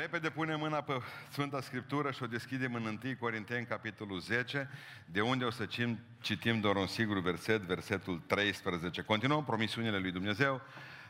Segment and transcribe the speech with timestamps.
[0.00, 0.92] Repede punem mâna pe
[1.30, 4.70] Sfânta Scriptură și o deschidem în 1 Corinteni, capitolul 10,
[5.06, 9.02] de unde o să citim, citim doar un singur verset, versetul 13.
[9.02, 10.60] Continuăm promisiunile lui Dumnezeu,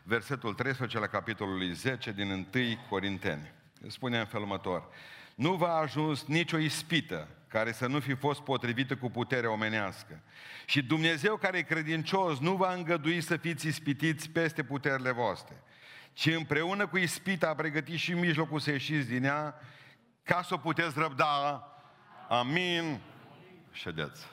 [0.03, 2.47] versetul 13 la capitolul 10 din 1
[2.89, 3.53] Corinteni.
[3.87, 4.89] Spune în felul următor.
[5.35, 10.21] Nu v-a ajuns nicio ispită care să nu fi fost potrivită cu puterea omenească.
[10.67, 15.63] Și Dumnezeu care e credincios nu va îngădui să fiți ispitiți peste puterile voastre
[16.13, 19.61] ci împreună cu ispita a pregătit și mijlocul să ieșiți din ea
[20.23, 21.65] ca să o puteți răbda.
[22.29, 23.01] Amin.
[23.73, 24.27] Ședeți.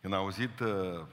[0.00, 1.06] Când am auzit, uh,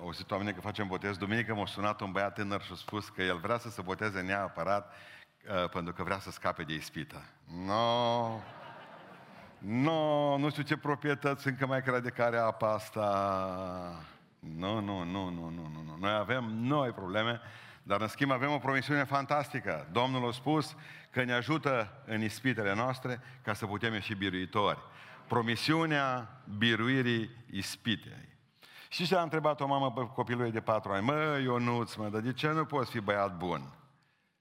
[0.00, 3.22] auzit oamenii că facem botez, duminică m-a sunat un băiat tânăr și a spus că
[3.22, 7.22] el vrea să se boteze neapărat uh, pentru că vrea să scape de ispită.
[7.66, 8.40] No,
[9.58, 14.06] no, nu știu ce proprietăți încă mai crede că are apa asta.
[14.48, 15.96] Nu, nu, nu, nu, nu, nu, nu.
[16.00, 17.40] Noi avem noi probleme,
[17.82, 19.88] dar în schimb avem o promisiune fantastică.
[19.92, 20.76] Domnul a spus
[21.10, 24.78] că ne ajută în ispitele noastre ca să putem ieși biruitori.
[25.28, 28.28] Promisiunea biruirii ispitei.
[28.88, 31.04] Și ce a întrebat o mamă pe copilul ei de patru ani?
[31.04, 33.74] Mă, Ionuț, mă, dar de ce nu poți fi băiat bun?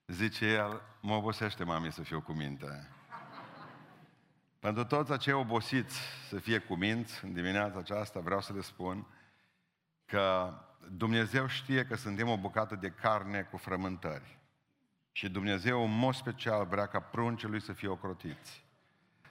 [0.08, 2.90] Zice el, mă obosește mami să fiu cu minte.
[4.60, 9.06] Pentru toți acei obosiți să fie cu minți în dimineața aceasta, vreau să le spun
[10.12, 10.54] că
[10.90, 14.40] Dumnezeu știe că suntem o bucată de carne cu frământări.
[15.12, 18.66] Și Dumnezeu în mod special vrea ca pruncii lui să fie ocrotiți.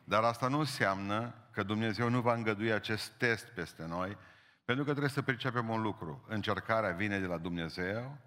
[0.04, 4.16] Dar asta nu înseamnă că Dumnezeu nu va îngădui acest test peste noi,
[4.64, 6.24] pentru că trebuie să pricepem un lucru.
[6.28, 8.18] Încercarea vine de la Dumnezeu,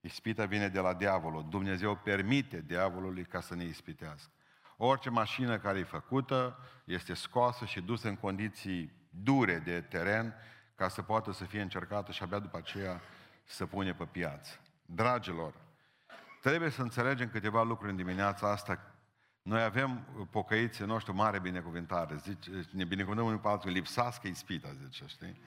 [0.00, 1.46] ispita vine de la diavolul.
[1.48, 4.30] Dumnezeu permite diavolului ca să ne ispitească.
[4.76, 10.34] Orice mașină care e făcută este scoasă și dusă în condiții dure de teren
[10.80, 13.00] ca să poată să fie încercată și abia după aceea
[13.44, 14.58] să pune pe piață.
[14.86, 15.54] Dragilor,
[16.40, 18.94] trebuie să înțelegem câteva lucruri în dimineața asta.
[19.42, 22.16] Noi avem pocăiții noștri mare binecuvântare.
[22.16, 25.40] Zice, ne binecuvântăm unul pe altul, lipsască ispita, zice, știi?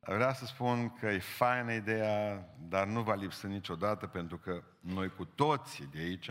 [0.00, 5.08] Vreau să spun că e faină ideea, dar nu va lipsi niciodată, pentru că noi
[5.08, 6.30] cu toții de aici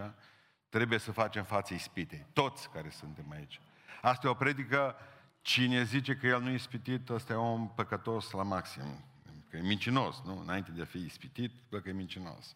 [0.69, 2.25] trebuie să facem față ispitei.
[2.33, 3.61] Toți care suntem aici.
[4.01, 4.95] Asta e o predică
[5.43, 9.03] Cine zice că el nu e ispitit, ăsta e om păcătos la maxim.
[9.49, 10.39] Că e mincinos, nu?
[10.39, 12.55] Înainte de a fi ispitit, bă, că e mincinos.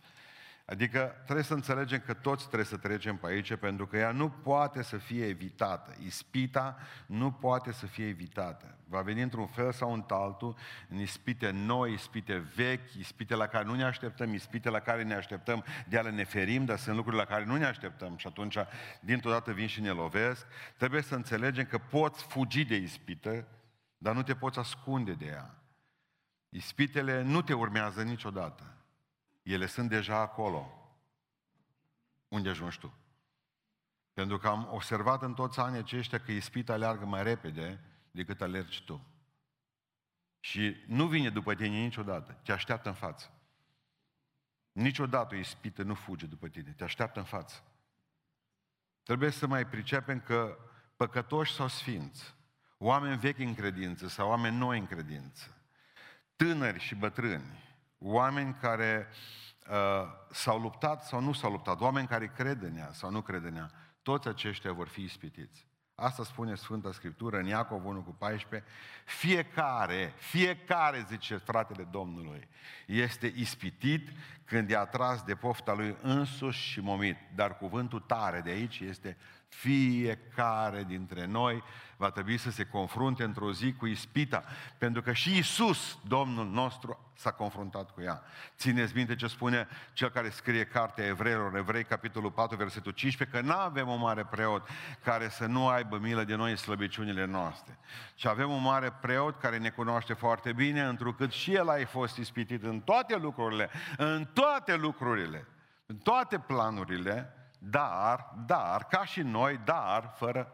[0.69, 4.29] Adică trebuie să înțelegem că toți trebuie să trecem pe aici, pentru că ea nu
[4.29, 5.95] poate să fie evitată.
[6.05, 8.77] Ispita nu poate să fie evitată.
[8.87, 10.55] Va veni într-un fel sau în altul,
[10.89, 15.13] în ispite noi, ispite vechi, ispite la care nu ne așteptăm, ispite la care ne
[15.13, 18.57] așteptăm, de ale ne ferim, dar sunt lucruri la care nu ne așteptăm și atunci,
[18.99, 20.45] dintr-o dată vin și ne lovesc.
[20.77, 23.47] Trebuie să înțelegem că poți fugi de ispită,
[23.97, 25.55] dar nu te poți ascunde de ea.
[26.49, 28.76] Ispitele nu te urmează niciodată.
[29.47, 30.71] Ele sunt deja acolo.
[32.27, 32.93] Unde ajungi tu?
[34.13, 37.79] Pentru că am observat în toți anii aceștia că ispita aleargă mai repede
[38.11, 39.05] decât alergi tu.
[40.39, 43.31] Și nu vine după tine niciodată, te așteaptă în față.
[44.71, 47.63] Niciodată o ispită nu fuge după tine, te așteaptă în față.
[49.03, 50.57] Trebuie să mai pricepem că
[50.95, 52.35] păcătoși sau sfinți,
[52.77, 55.57] oameni vechi în credință sau oameni noi în credință,
[56.35, 57.66] tânări și bătrâni,
[57.97, 59.07] oameni care
[59.69, 59.75] uh,
[60.31, 63.55] s-au luptat sau nu s-au luptat, oameni care cred în ea sau nu cred în
[63.55, 63.71] ea,
[64.01, 65.67] toți aceștia vor fi ispitiți.
[65.99, 68.69] Asta spune Sfânta Scriptură în Iacov 1 cu 14.
[69.05, 72.47] Fiecare, fiecare, zice fratele Domnului,
[72.85, 74.09] este ispitit
[74.45, 77.17] când e atras de pofta lui însuși și momit.
[77.35, 79.17] Dar cuvântul tare de aici este
[79.49, 81.63] fiecare dintre noi
[81.97, 84.43] va trebui să se confrunte într-o zi cu ispita,
[84.77, 88.23] pentru că și Isus, Domnul nostru, s-a confruntat cu ea.
[88.57, 93.45] Țineți minte ce spune cel care scrie cartea Evreilor, Evrei, capitolul 4, versetul 15, că
[93.45, 94.67] nu avem un mare preot
[95.03, 97.77] care să nu aibă milă de noi în slăbiciunile noastre.
[98.15, 102.17] Și avem un mare preot care ne cunoaște foarte bine, întrucât și el a fost
[102.17, 105.47] ispitit în toate lucrurile, în toate lucrurile,
[105.85, 110.53] în toate planurile, dar, dar, ca și noi, dar, fără,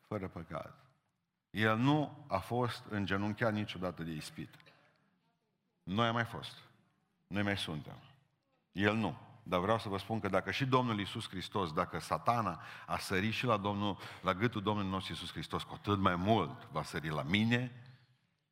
[0.00, 0.74] fără păcat.
[1.50, 4.54] El nu a fost îngenunchiat niciodată de ispit.
[5.82, 6.58] Noi am mai fost.
[7.26, 7.98] Noi mai suntem.
[8.72, 9.18] El nu.
[9.42, 13.32] Dar vreau să vă spun că dacă și Domnul Iisus Hristos, dacă satana a sărit
[13.32, 17.08] și la, Domnul, la gâtul Domnului nostru Iisus Hristos, cu atât mai mult va sări
[17.08, 17.72] la mine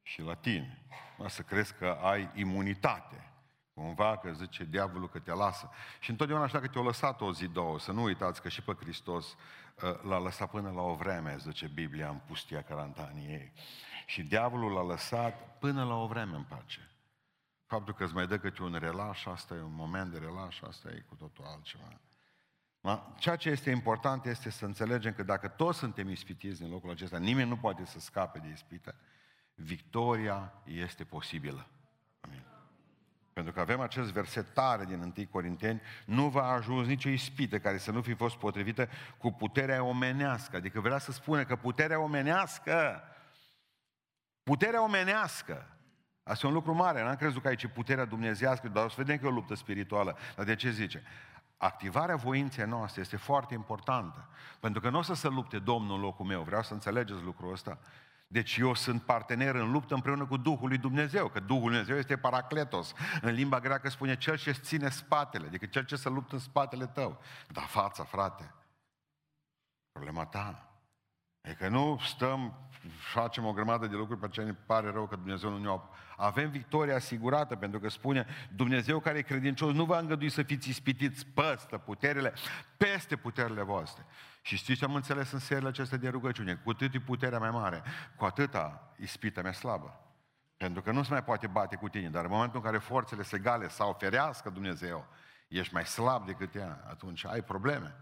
[0.03, 0.87] și la tine.
[1.17, 3.31] Va să crezi că ai imunitate.
[3.77, 5.71] Cumva că zice diavolul că te lasă.
[6.01, 7.79] Și întotdeauna așa că te-a lăsat o zi, două.
[7.79, 11.67] Să nu uitați că și pe Hristos uh, l-a lăsat până la o vreme, zice
[11.67, 13.53] Biblia, în pustia Carantaniei.
[14.07, 16.91] Și diavolul l-a lăsat până la o vreme în pace.
[17.67, 20.89] Faptul că îți mai dă câte un relaș, asta e un moment de relaș, asta
[20.89, 22.01] e cu totul altceva.
[22.81, 23.15] Da?
[23.19, 27.19] Ceea ce este important este să înțelegem că dacă toți suntem ispitiți în locul acesta,
[27.19, 28.95] nimeni nu poate să scape de ispită,
[29.55, 31.67] victoria este posibilă.
[33.37, 33.53] Amin.
[33.53, 37.79] Pentru că avem acest verset tare din 1 Corinteni, nu va ajuns nicio ispită care
[37.79, 38.89] să nu fi fost potrivită
[39.19, 40.57] cu puterea omenească.
[40.57, 43.03] Adică vrea să spune că puterea omenească,
[44.43, 45.71] puterea omenească,
[46.29, 48.95] Asta e un lucru mare, n-am crezut că aici e puterea dumnezească, dar o să
[48.99, 50.17] vedem că e o luptă spirituală.
[50.37, 51.03] Dar de ce zice?
[51.57, 54.29] Activarea voinței noastre este foarte importantă.
[54.61, 57.53] Pentru că nu o să se lupte Domnul în locul meu, vreau să înțelegeți lucrul
[57.53, 57.79] ăsta.
[58.27, 61.97] Deci eu sunt partener în luptă împreună cu Duhul lui Dumnezeu, că Duhul lui Dumnezeu
[61.97, 62.93] este paracletos.
[63.21, 66.87] În limba greacă spune cel ce ține spatele, adică cel ce se luptă în spatele
[66.87, 67.21] tău.
[67.49, 68.55] Da, fața, frate.
[69.93, 70.71] Problema ta.
[71.41, 72.55] E că nu stăm,
[73.13, 75.83] facem o grămadă de lucruri pe ce ne pare rău că Dumnezeu nu ne-a...
[76.17, 80.69] Avem victoria asigurată, pentru că spune Dumnezeu care e credincios nu va îngădui să fiți
[80.69, 82.33] ispitiți păstă puterile,
[82.77, 84.07] peste puterile voastre.
[84.47, 86.55] Și știți ce am înțeles în seriile acestea de rugăciune?
[86.55, 87.83] Cu atât e puterea mai mare,
[88.17, 90.01] cu atâta ispita mea slabă.
[90.57, 93.23] Pentru că nu se mai poate bate cu tine, dar în momentul în care forțele
[93.23, 95.07] se gale sau ferească Dumnezeu,
[95.49, 97.97] ești mai slab decât ea, atunci ai probleme.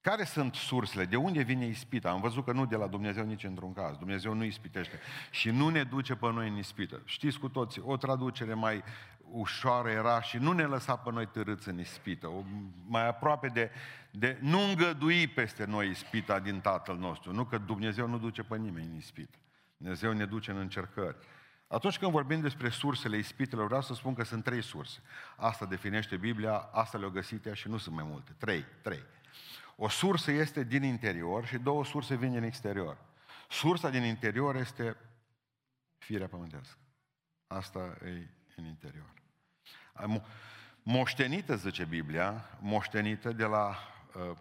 [0.00, 1.04] Care sunt sursele?
[1.04, 2.10] De unde vine ispita?
[2.10, 3.96] Am văzut că nu de la Dumnezeu nici într-un caz.
[3.96, 5.00] Dumnezeu nu ispitește.
[5.30, 7.02] Și nu ne duce pe noi în ispită.
[7.04, 8.84] Știți cu toți, o traducere mai
[9.32, 12.28] ușoară era și nu ne lăsa pe noi târâți în ispită.
[12.28, 12.44] O,
[12.86, 13.70] mai aproape de,
[14.10, 17.32] de nu îngădui peste noi ispita din Tatăl nostru.
[17.32, 19.38] Nu că Dumnezeu nu duce pe nimeni în ispită.
[19.76, 21.16] Dumnezeu ne duce în încercări.
[21.66, 25.00] Atunci când vorbim despre sursele ispitelor, vreau să spun că sunt trei surse.
[25.36, 28.32] Asta definește Biblia, asta le-o găsit și nu sunt mai multe.
[28.38, 29.02] Trei, trei.
[29.76, 32.98] O sursă este din interior și două surse vin din exterior.
[33.48, 34.96] Sursa din interior este
[35.98, 36.78] firea pământească.
[37.46, 39.21] Asta e în interior.
[40.82, 44.36] Moștenită, zice Biblia, moștenită de la uh,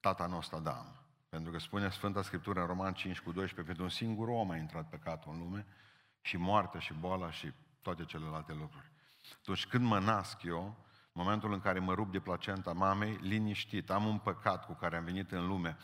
[0.00, 0.94] tata nostru Adam.
[1.28, 4.56] Pentru că spune Sfânta Scriptură în Roman 5 cu 12, pentru un singur om a
[4.56, 5.66] intrat păcatul în lume
[6.20, 7.52] și moartea și boala și
[7.82, 8.90] toate celelalte lucruri.
[9.40, 10.76] Atunci când mă nasc eu,
[11.12, 15.04] momentul în care mă rup de placenta mamei, liniștit, am un păcat cu care am
[15.04, 15.76] venit în lume,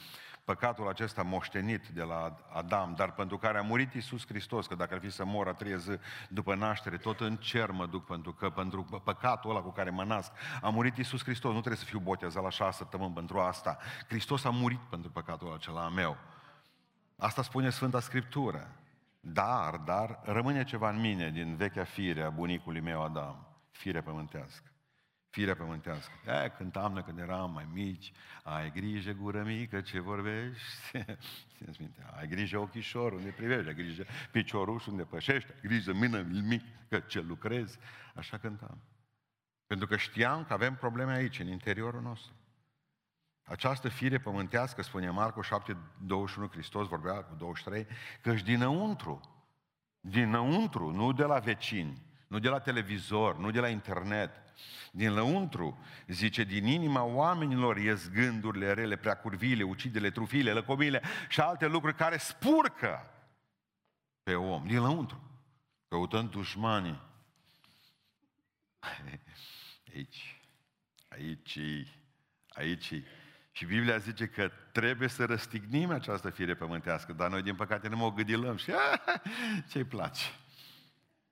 [0.46, 4.94] păcatul acesta moștenit de la Adam, dar pentru care a murit Iisus Hristos, că dacă
[4.94, 5.90] ar fi să mor a treia zi
[6.28, 10.04] după naștere, tot în cer mă duc pentru că pentru păcatul ăla cu care mă
[10.04, 10.32] nasc,
[10.62, 13.78] a murit Iisus Hristos, nu trebuie să fiu botezat la șase săptămâni pentru asta.
[14.08, 16.16] Hristos a murit pentru păcatul acela meu.
[17.16, 18.70] Asta spune Sfânta Scriptură.
[19.20, 24.70] Dar, dar, rămâne ceva în mine din vechea fire a bunicului meu Adam, fire pământească
[25.37, 26.12] firea pământească.
[26.44, 28.12] E, cântam când eram mai mici,
[28.43, 30.91] ai grijă gură mică ce vorbești,
[31.56, 36.23] țineți minte, ai grijă ochișor unde privești, ai grijă picioruș unde pășești, ai grijă mână
[36.23, 37.79] mică ce lucrezi,
[38.15, 38.79] așa cântam.
[39.67, 42.32] Pentru că știam că avem probleme aici, în interiorul nostru.
[43.44, 47.87] Această fire pământească, spune Marco 7, 21, Hristos vorbea cu 23,
[48.23, 49.21] că și dinăuntru,
[50.00, 54.31] dinăuntru, nu de la vecini, nu de la televizor, nu de la internet,
[54.90, 61.67] din lăuntru, zice, din inima oamenilor ies gândurile rele, preacurvile, ucidele, trufile, lăcomile și alte
[61.67, 63.11] lucruri care spurcă
[64.23, 65.20] pe om, din lăuntru,
[65.88, 67.00] căutând dușmanii.
[69.94, 70.40] Aici,
[71.08, 71.58] aici,
[72.49, 72.93] aici.
[73.53, 77.96] Și Biblia zice că trebuie să răstignim această fire pământească, dar noi, din păcate, nu
[77.96, 78.72] mă gâdilăm și
[79.70, 80.24] ce-i place.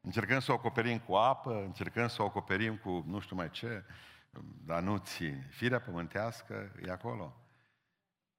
[0.05, 3.85] Încercăm să o acoperim cu apă, încercăm să o acoperim cu nu știu mai ce,
[4.65, 5.49] dar nu ține.
[5.51, 7.37] Firea pământească e acolo.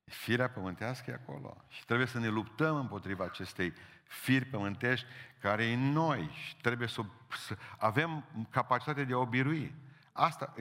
[0.04, 1.64] Firea pământească e acolo.
[1.68, 5.06] Și trebuie să ne luptăm împotriva acestei firi pământești
[5.40, 7.02] care e în noi și trebuie să,
[7.48, 9.74] să avem capacitatea de a o birui.
[10.12, 10.54] Asta,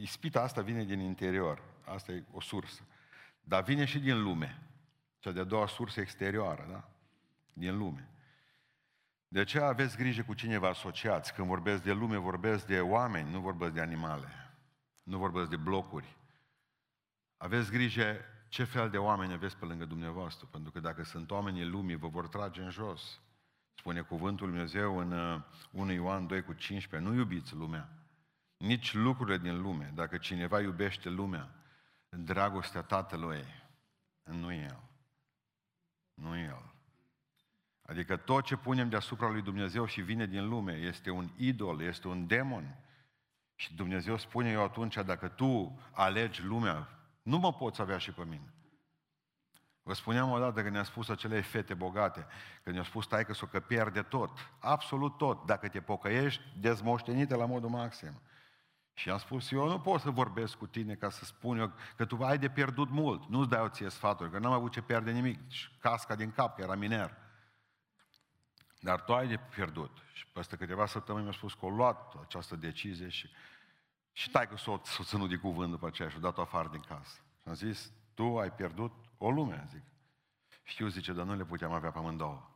[0.00, 1.62] ispita asta vine din interior.
[1.84, 2.82] Asta e o sursă.
[3.40, 4.62] Dar vine și din lume.
[5.18, 6.88] Cea de-a doua sursă exterioară, da?
[7.52, 8.08] Din lume.
[9.32, 11.34] De aceea aveți grijă cu cine vă asociați.
[11.34, 14.28] Când vorbesc de lume, vorbesc de oameni, nu vorbesc de animale.
[15.02, 16.16] Nu vorbesc de blocuri.
[17.36, 18.16] Aveți grijă
[18.48, 22.08] ce fel de oameni aveți pe lângă dumneavoastră, pentru că dacă sunt oamenii lumii, vă
[22.08, 23.20] vor trage în jos.
[23.74, 25.12] Spune cuvântul Lui Dumnezeu în
[25.70, 27.88] 1 uh, Ioan 2 cu 15, nu iubiți lumea,
[28.56, 29.92] nici lucrurile din lume.
[29.94, 31.54] Dacă cineva iubește lumea,
[32.08, 33.44] dragostea Tatălui,
[34.22, 34.82] nu e El.
[36.14, 36.71] Nu e El.
[37.82, 42.08] Adică tot ce punem deasupra lui Dumnezeu și vine din lume este un idol, este
[42.08, 42.76] un demon.
[43.54, 46.88] Și Dumnezeu spune eu atunci, dacă tu alegi lumea,
[47.22, 48.52] nu mă poți avea și pe mine.
[49.82, 52.26] Vă spuneam odată că ne-a spus acele fete bogate,
[52.62, 55.46] că ne-a spus taică că pierde tot, absolut tot.
[55.46, 58.20] Dacă te pocăiești, dezmoștenite la modul maxim.
[58.94, 62.04] Și am spus, eu nu pot să vorbesc cu tine ca să spun eu că
[62.04, 63.28] tu ai de pierdut mult.
[63.28, 65.50] Nu-ți dau ție sfaturi, că n-am avut ce pierde nimic.
[65.50, 67.21] Și casca din cap, că era miner.
[68.82, 69.98] Dar tu ai de pierdut.
[70.12, 73.30] Și peste câteva săptămâni mi-a spus că au luat această decizie și,
[74.12, 76.80] și tai că s-o, s-o ținut de cuvânt după aceea și a dat-o afară din
[76.80, 77.20] casă.
[77.42, 79.82] Și am zis, tu ai pierdut o lume, zic.
[80.62, 82.50] Știu, zice, dar nu le puteam avea pe amândouă.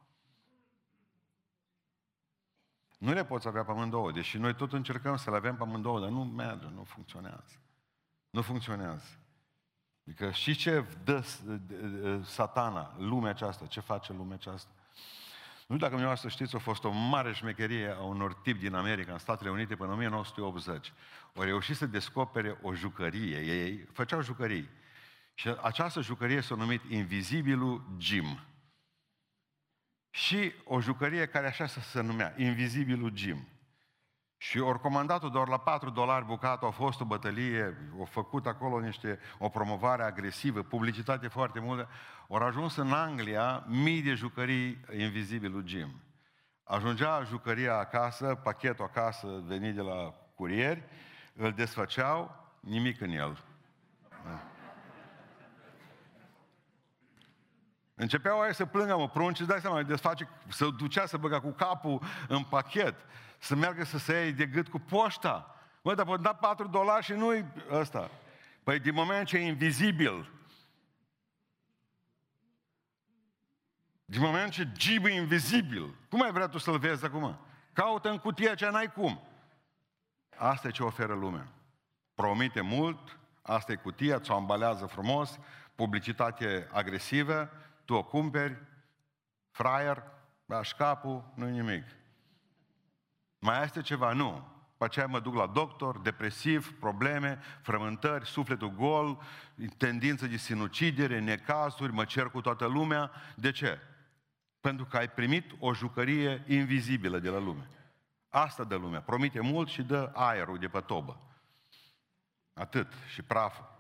[2.98, 6.00] Nu le poți avea pe amândouă, deși noi tot încercăm să le avem pe amândouă,
[6.00, 7.60] dar nu merge, nu funcționează.
[8.30, 9.18] Nu funcționează.
[10.06, 11.24] Adică și ce dă
[12.24, 14.75] satana, lumea aceasta, ce face lumea aceasta?
[15.66, 19.12] Nu știu dacă dumneavoastră știți, a fost o mare șmecherie a unor tip din America,
[19.12, 20.92] în Statele Unite, până în 1980.
[21.34, 23.38] Au reușit să descopere o jucărie.
[23.38, 24.68] Ei făceau jucării.
[25.34, 28.40] Și această jucărie s-a numit Invizibilul Jim.
[30.10, 33.48] Și o jucărie care așa se numea, Invizibilul Jim.
[34.48, 38.80] Și ori comandatul doar la 4 dolari bucată a fost o bătălie, au făcut acolo
[38.80, 41.88] niște, o promovare agresivă, publicitate foarte multă,
[42.28, 46.00] au ajuns în Anglia mii de jucării Invizibilul Jim.
[46.64, 50.82] Ajungea jucăria acasă, pachetul acasă venit de la curieri,
[51.34, 53.44] îl desfăceau, nimic în el.
[54.24, 54.42] Da.
[57.94, 61.50] Începeau aia să plângă, mă, prunci, îți dai seama, desface, să ducea să băga cu
[61.50, 62.94] capul în pachet,
[63.38, 65.56] să meargă să se iei de gât cu poșta.
[65.82, 68.10] Mă, dar pot da 4 dolari și nu-i ăsta.
[68.62, 70.30] Păi din moment ce e invizibil,
[74.04, 77.38] din moment ce gib e invizibil, cum ai vrea tu să-l vezi acum?
[77.72, 79.20] Caută în cutia ce n-ai cum.
[80.36, 81.48] Asta e ce oferă lumea.
[82.14, 85.38] Promite mult, asta e cutia, ți-o ambalează frumos,
[85.74, 87.50] publicitate agresivă,
[87.84, 88.62] tu o cumperi,
[89.50, 90.02] fraier,
[90.46, 91.84] lași capul, nu nimic.
[93.46, 94.12] Mai este ceva?
[94.12, 94.48] Nu.
[94.76, 99.22] Pe aceea mă duc la doctor, depresiv, probleme, frământări, sufletul gol,
[99.76, 103.10] tendință de sinucidere, necazuri, mă cer cu toată lumea.
[103.34, 103.78] De ce?
[104.60, 107.68] Pentru că ai primit o jucărie invizibilă de la lume.
[108.28, 109.00] Asta dă lumea.
[109.00, 111.20] Promite mult și dă aerul de pe tobă.
[112.54, 112.92] Atât.
[113.12, 113.75] Și praful.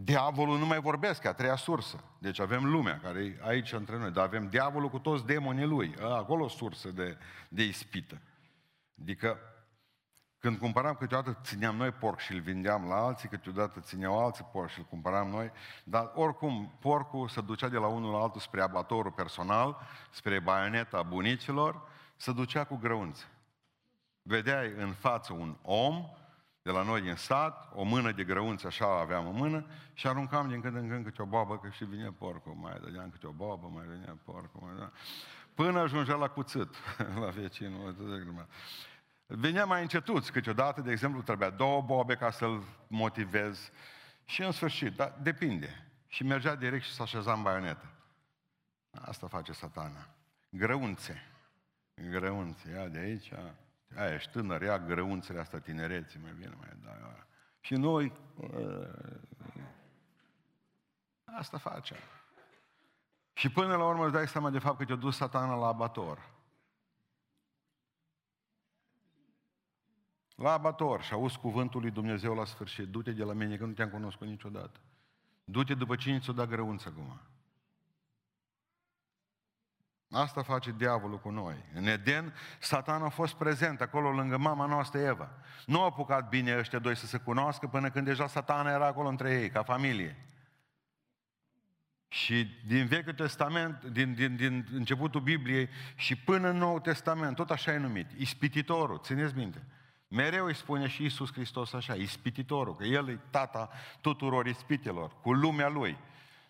[0.00, 2.04] Diavolul nu mai vorbesc, a treia sursă.
[2.18, 5.94] Deci avem lumea care e aici între noi, dar avem diavolul cu toți demonii lui.
[6.00, 8.20] Acolo o sursă de, de ispită.
[9.00, 9.38] Adică
[10.38, 14.68] când cumpăram câteodată, țineam noi porc și îl vindeam la alții, câteodată țineau alții porc
[14.68, 15.50] și îl cumpăram noi,
[15.84, 19.76] dar oricum porcul se ducea de la unul la altul spre abatorul personal,
[20.10, 21.82] spre baioneta bunicilor,
[22.16, 23.24] se ducea cu grăunțe.
[24.22, 26.04] Vedeai în față un om
[26.62, 30.48] de la noi din sat, o mână de grăunță așa aveam în mână și aruncam
[30.48, 33.30] din când în când câte o babă, că și vine porcul, mai dădeam câte o
[33.30, 34.92] babă, mai venea porcul, mai dădeam.
[35.54, 36.74] Până ajungea la cuțit,
[37.22, 38.46] la vecinul.
[39.26, 43.70] Venea mai încetuți câteodată, de exemplu, trebuia două bobe ca să-l motivez
[44.24, 45.88] și în sfârșit, dar depinde.
[46.06, 47.90] Și mergea direct și s-a așeza în baionetă.
[48.90, 50.08] Asta face satana.
[50.48, 51.22] Grăunțe.
[52.10, 52.70] Grăunțe.
[52.70, 53.32] Ia de aici,
[53.96, 56.90] Aia, ești tânăr, ia grăunțele astea tinereții, mai bine, mai da.
[56.90, 57.26] Aia.
[57.60, 58.12] Și noi,
[61.24, 61.96] asta facem.
[63.32, 66.36] Și până la urmă îți dai seama de fapt că te-a dus satana la abator.
[70.34, 72.88] La abator și auzi cuvântul lui Dumnezeu la sfârșit.
[72.88, 74.80] Du-te de la mine că nu te-am cunoscut niciodată.
[75.44, 77.20] Du-te după cine ți-o da grăunță acum.
[80.10, 81.64] Asta face diavolul cu noi.
[81.74, 85.30] În Eden, satan a fost prezent acolo lângă mama noastră Eva.
[85.66, 89.08] Nu au apucat bine ăștia doi să se cunoască până când deja satana era acolo
[89.08, 90.16] între ei, ca familie.
[92.08, 97.50] Și din Vechiul Testament, din, din, din începutul Bibliei și până în Noul Testament, tot
[97.50, 99.62] așa e numit, ispititorul, țineți minte.
[100.08, 105.32] Mereu îi spune și Iisus Hristos așa, ispititorul, că El e tata tuturor ispitelor, cu
[105.32, 105.98] lumea Lui.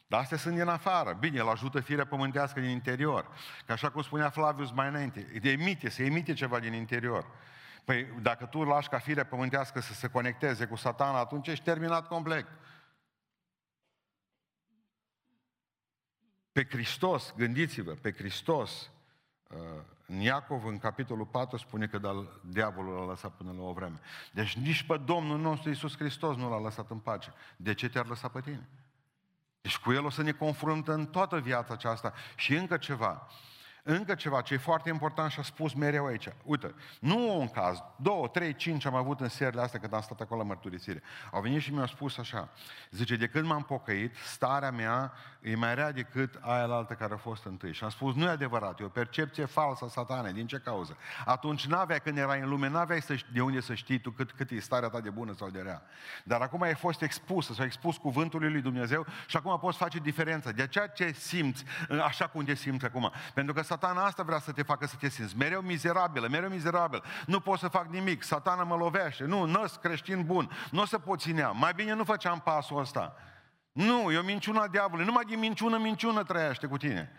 [0.08, 1.16] Dar astea sunt din afară.
[1.20, 3.28] Bine, el ajută firea pământească din interior.
[3.66, 7.26] Că așa cum spunea Flavius mai înainte, emite, se emite ceva din interior.
[7.84, 12.08] Păi dacă tu lași ca firea pământească să se conecteze cu satana, atunci ești terminat
[12.08, 12.46] complet.
[16.52, 18.90] Pe Hristos, gândiți-vă, pe Hristos,
[19.50, 19.58] uh,
[20.06, 24.00] în Iacov, în capitolul 4, spune că diavolul l-a lăsat până la o vreme.
[24.32, 27.32] Deci nici pe Domnul nostru Iisus Hristos nu l-a lăsat în pace.
[27.56, 28.68] De ce te-ar lăsa pe tine?
[29.68, 32.12] Deci cu El o să ne confruntăm toată viața aceasta.
[32.36, 33.26] Și încă ceva.
[33.90, 36.28] Încă ceva ce e foarte important și a spus mereu aici.
[36.44, 40.20] Uite, nu un caz, două, trei, cinci am avut în serile astea când am stat
[40.20, 41.02] acolo la mărturisire.
[41.32, 42.48] Au venit și mi-au spus așa,
[42.90, 47.14] zice, de când m-am pocăit, starea mea e mai rea decât aia la altă care
[47.14, 47.72] a fost întâi.
[47.72, 50.32] Și am spus, nu e adevărat, e o percepție falsă a satanei.
[50.32, 50.96] Din ce cauză?
[51.24, 54.50] Atunci n-avea, când erai în lume, n-aveai să, de unde să știi tu cât, cât
[54.50, 55.82] e starea ta de bună sau de rea.
[56.24, 60.50] Dar acum ai fost expusă, sau expus cuvântul lui Dumnezeu și acum poți face diferența.
[60.50, 61.64] De aceea ce simți,
[62.04, 63.12] așa cum te simți acum.
[63.34, 65.36] Pentru că satana asta vrea să te facă să te simți.
[65.36, 67.02] Mereu mizerabilă, mereu mizerabil.
[67.26, 69.24] Nu pot să fac nimic, satana mă lovește.
[69.24, 71.50] Nu, nu creștin bun, nu o să pot ținea.
[71.50, 73.16] Mai bine nu făceam pasul ăsta.
[73.72, 75.04] Nu, e o minciună a diavolului.
[75.04, 77.12] Numai din minciună, minciună trăiește cu tine.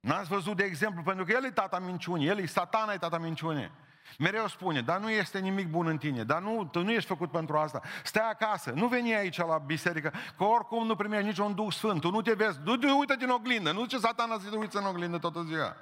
[0.00, 3.18] N-ați văzut, de exemplu, pentru că el e tata minciunii, el e satana, e tata
[3.18, 3.70] minciunii.
[4.18, 7.30] Mereu spune, dar nu este nimic bun în tine, dar nu, tu nu ești făcut
[7.30, 7.82] pentru asta.
[8.04, 12.10] Stai acasă, nu veni aici la biserică, că oricum nu primești niciun Duh Sfânt, tu
[12.10, 14.84] nu te vezi, du te uită din oglindă, nu zice satana să te uiți în
[14.84, 15.76] oglindă toată ziua.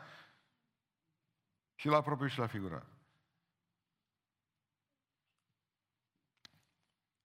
[1.74, 2.86] Și la propriu și la figurat.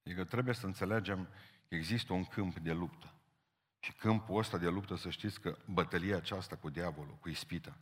[0.06, 1.28] Adică trebuie să înțelegem
[1.68, 3.12] că există un câmp de luptă.
[3.80, 7.78] Și câmpul ăsta de luptă, să știți că bătălia aceasta cu diavolul, cu ispita,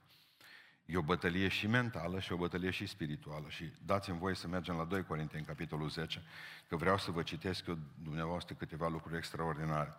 [0.86, 3.46] e o bătălie și mentală și o bătălie și spirituală.
[3.50, 6.24] Și dați-mi voie să mergem la 2 Corinteni, capitolul 10,
[6.68, 9.96] că vreau să vă citesc eu dumneavoastră câteva lucruri extraordinare.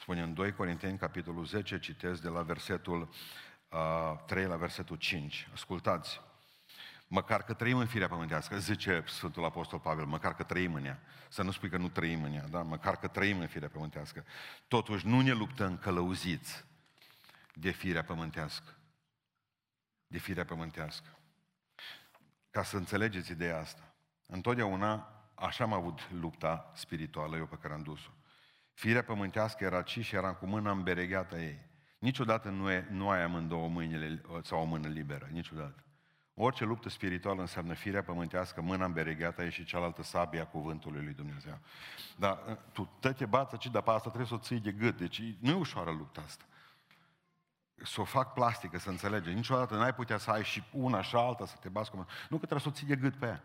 [0.00, 3.08] Spune în 2 Corinteni, capitolul 10, citesc de la versetul
[3.68, 3.78] uh,
[4.26, 5.48] 3 la versetul 5.
[5.52, 6.20] Ascultați,
[7.12, 11.00] Măcar că trăim în firea pământească, zice Sfântul Apostol Pavel, măcar că trăim în ea.
[11.28, 12.62] Să nu spui că nu trăim în ea, da?
[12.62, 14.24] Măcar că trăim în firea pământească.
[14.68, 16.64] Totuși nu ne luptăm călăuziți
[17.54, 18.74] de firea pământească.
[20.10, 21.18] De firea pământească.
[22.50, 23.94] Ca să înțelegeți ideea asta.
[24.26, 28.10] Întotdeauna așa am avut lupta spirituală eu pe care am dus-o.
[28.72, 31.58] Firea pământească era ci și eram cu mâna îmberegheată ei.
[31.98, 35.84] Niciodată nu, e, nu ai amândouă mâinile sau o mână liberă, niciodată.
[36.34, 41.58] Orice luptă spirituală înseamnă firea pământească, mâna îmberegheată și cealaltă sabia cuvântului lui Dumnezeu.
[42.16, 44.72] Dar ă, tu te te bați ci dar pe asta trebuie să o ții de
[44.72, 44.96] gât.
[44.96, 46.44] Deci nu e ușoară lupta asta.
[47.82, 49.30] Să o fac plastică, să înțelege.
[49.30, 52.46] Niciodată n-ai putea să ai și una și alta să te bați cu Nu că
[52.46, 53.42] trebuie să o ții de gât pe ea.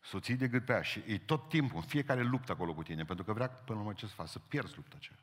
[0.00, 0.82] Să o ții de gât pe ea.
[0.82, 3.04] Și e tot timpul, în fiecare luptă acolo cu tine.
[3.04, 4.28] Pentru că vrea până la urmă ce să faci?
[4.28, 5.18] Să pierzi lupta aceea.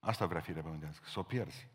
[0.00, 1.66] Asta vrea firea pământească, să o pierzi.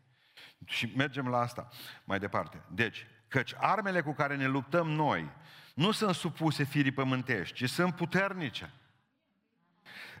[0.64, 1.68] Și mergem la asta
[2.04, 2.62] mai departe.
[2.68, 5.30] Deci, Căci armele cu care ne luptăm noi
[5.74, 8.72] nu sunt supuse firii pământești, ci sunt puternice.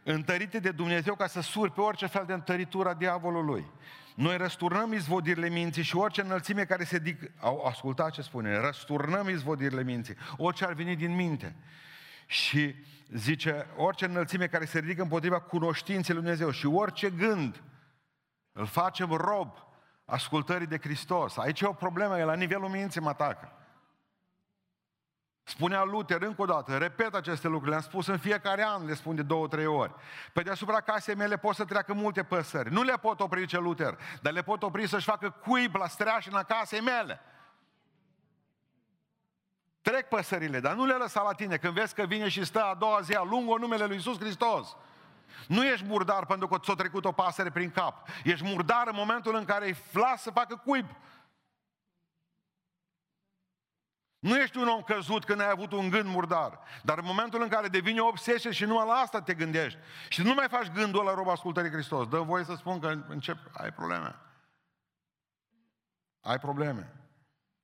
[0.02, 3.70] Întărite de Dumnezeu ca să sur pe orice fel de întăritură a diavolului.
[4.16, 7.20] Noi răsturnăm izvodirile minții și orice înălțime care se dic...
[7.40, 11.56] Au ascultat ce spune, răsturnăm izvodirile minții, orice ar veni din minte.
[12.26, 12.74] Și
[13.08, 17.62] zice, orice înălțime care se ridică împotriva cunoștinței lui Dumnezeu și orice gând
[18.52, 19.56] îl facem rob
[20.04, 21.36] ascultării de Hristos.
[21.36, 23.52] Aici e o problemă, e la nivelul minții mă atacă.
[25.48, 29.14] Spunea Luther încă o dată, repet aceste lucruri, le-am spus în fiecare an, le spun
[29.14, 29.94] de două, trei ori.
[30.32, 32.72] Pe deasupra casei mele pot să treacă multe păsări.
[32.72, 36.42] Nu le pot opri, ce Luther, dar le pot opri să-și facă cuib la streașina
[36.42, 37.20] casei mele.
[39.82, 41.56] Trec păsările, dar nu le lăsa la tine.
[41.56, 44.76] Când vezi că vine și stă a doua zi, lungă numele lui Iisus Hristos.
[45.48, 48.08] Nu ești murdar pentru că ți-a trecut o pasăre prin cap.
[48.24, 50.86] Ești murdar în momentul în care îi lasă să facă cuib.
[54.18, 57.48] Nu ești un om căzut când ai avut un gând murdar, dar în momentul în
[57.48, 61.04] care devine o obsesie și numai la asta te gândești și nu mai faci gândul
[61.04, 64.14] la rob ascultării Hristos, dă voie să spun că încep, ai probleme.
[66.20, 66.96] Ai probleme.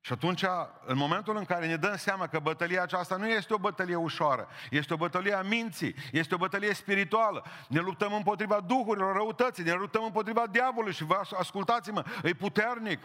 [0.05, 0.45] Și atunci,
[0.87, 4.49] în momentul în care ne dăm seama că bătălia aceasta nu este o bătălie ușoară,
[4.71, 9.73] este o bătălie a minții, este o bătălie spirituală, ne luptăm împotriva duhurilor răutății, ne
[9.73, 12.99] luptăm împotriva diavolului și vă ascultați-mă, e puternic.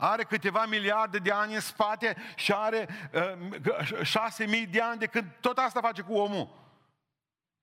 [0.00, 5.06] Are câteva miliarde de ani în spate și are uh, șase mii de ani de
[5.06, 6.48] când tot asta face cu omul.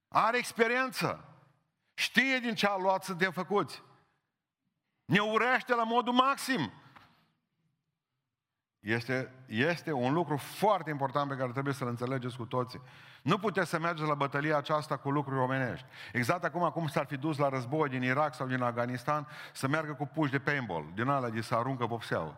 [0.07, 1.29] Are experiență.
[1.93, 3.83] Știe din ce a luat suntem făcuți.
[5.05, 6.73] Ne urește la modul maxim.
[8.85, 12.81] Este, este un lucru foarte important pe care trebuie să-l înțelegeți cu toții.
[13.21, 15.85] Nu puteți să mergeți la bătălia aceasta cu lucruri omenești.
[16.13, 19.93] Exact acum cum s-ar fi dus la război din Irak sau din Afganistan, să meargă
[19.93, 22.37] cu puși de paintball, din alea de să aruncă vopseaua.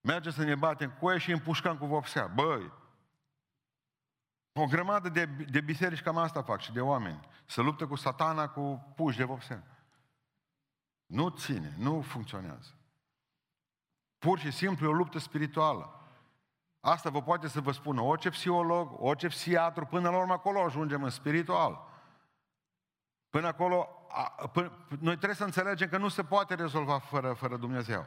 [0.00, 2.26] Merge să ne batem cu ei și împușcăm cu vopsea.
[2.26, 2.72] Băi,
[4.52, 7.20] o grămadă de, de biserici cam asta fac și de oameni.
[7.46, 9.62] Să luptă cu satana cu puși de vopsea.
[11.06, 12.74] Nu ține, nu funcționează.
[14.20, 15.94] Pur și simplu e o luptă spirituală.
[16.80, 21.02] Asta vă poate să vă spună orice psiholog, orice psiatru, până la urmă acolo ajungem
[21.02, 21.88] în spiritual.
[23.30, 27.56] Până acolo, a, până, noi trebuie să înțelegem că nu se poate rezolva fără, fără
[27.56, 28.06] Dumnezeu.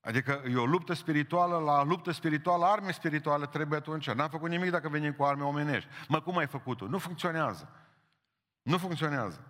[0.00, 4.10] Adică e o luptă spirituală, la luptă spirituală, arme spirituale trebuie atunci.
[4.10, 5.88] N-am făcut nimic dacă venim cu arme omenești.
[6.08, 6.86] Mă, cum ai făcut-o?
[6.86, 7.68] Nu funcționează.
[8.62, 9.46] Nu funcționează.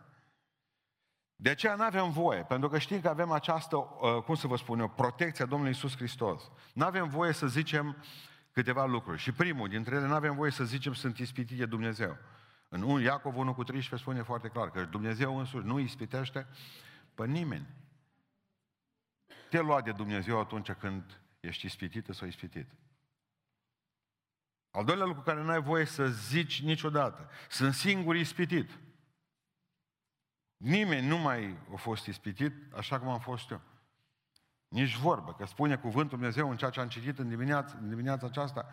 [1.42, 4.57] De aceea nu avem voie, pentru că știm că avem această, uh, cum să vă
[4.57, 6.50] spun eu, protecția Domnului Isus Hristos.
[6.72, 7.96] Nu avem voie să zicem
[8.52, 9.18] câteva lucruri.
[9.18, 12.16] Și primul dintre ele, nu avem voie să zicem sunt ispitit de Dumnezeu.
[12.68, 16.46] În 1 Iacov 1 cu 13 spune foarte clar că Dumnezeu însuși nu ispitește
[17.14, 17.66] pe nimeni.
[19.50, 22.66] Te lua de Dumnezeu atunci când ești ispitită sau ispitit.
[24.70, 27.31] Al doilea lucru care nu ai voie să zici niciodată.
[27.48, 28.70] Sunt singur ispitit.
[30.62, 33.61] Nimeni nu mai a fost ispitit așa cum am fost eu.
[34.68, 38.27] Nici vorbă, că spune cuvântul Dumnezeu în ceea ce am citit în dimineața, în dimineața
[38.27, 38.66] aceasta,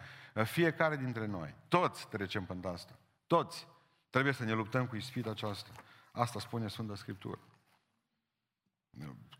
[0.44, 3.00] fiecare dintre noi, toți trecem pe asta.
[3.28, 3.68] Toți
[4.10, 5.70] trebuie să ne luptăm cu ispita aceasta.
[6.12, 7.40] Asta spune Sfânta Scriptură.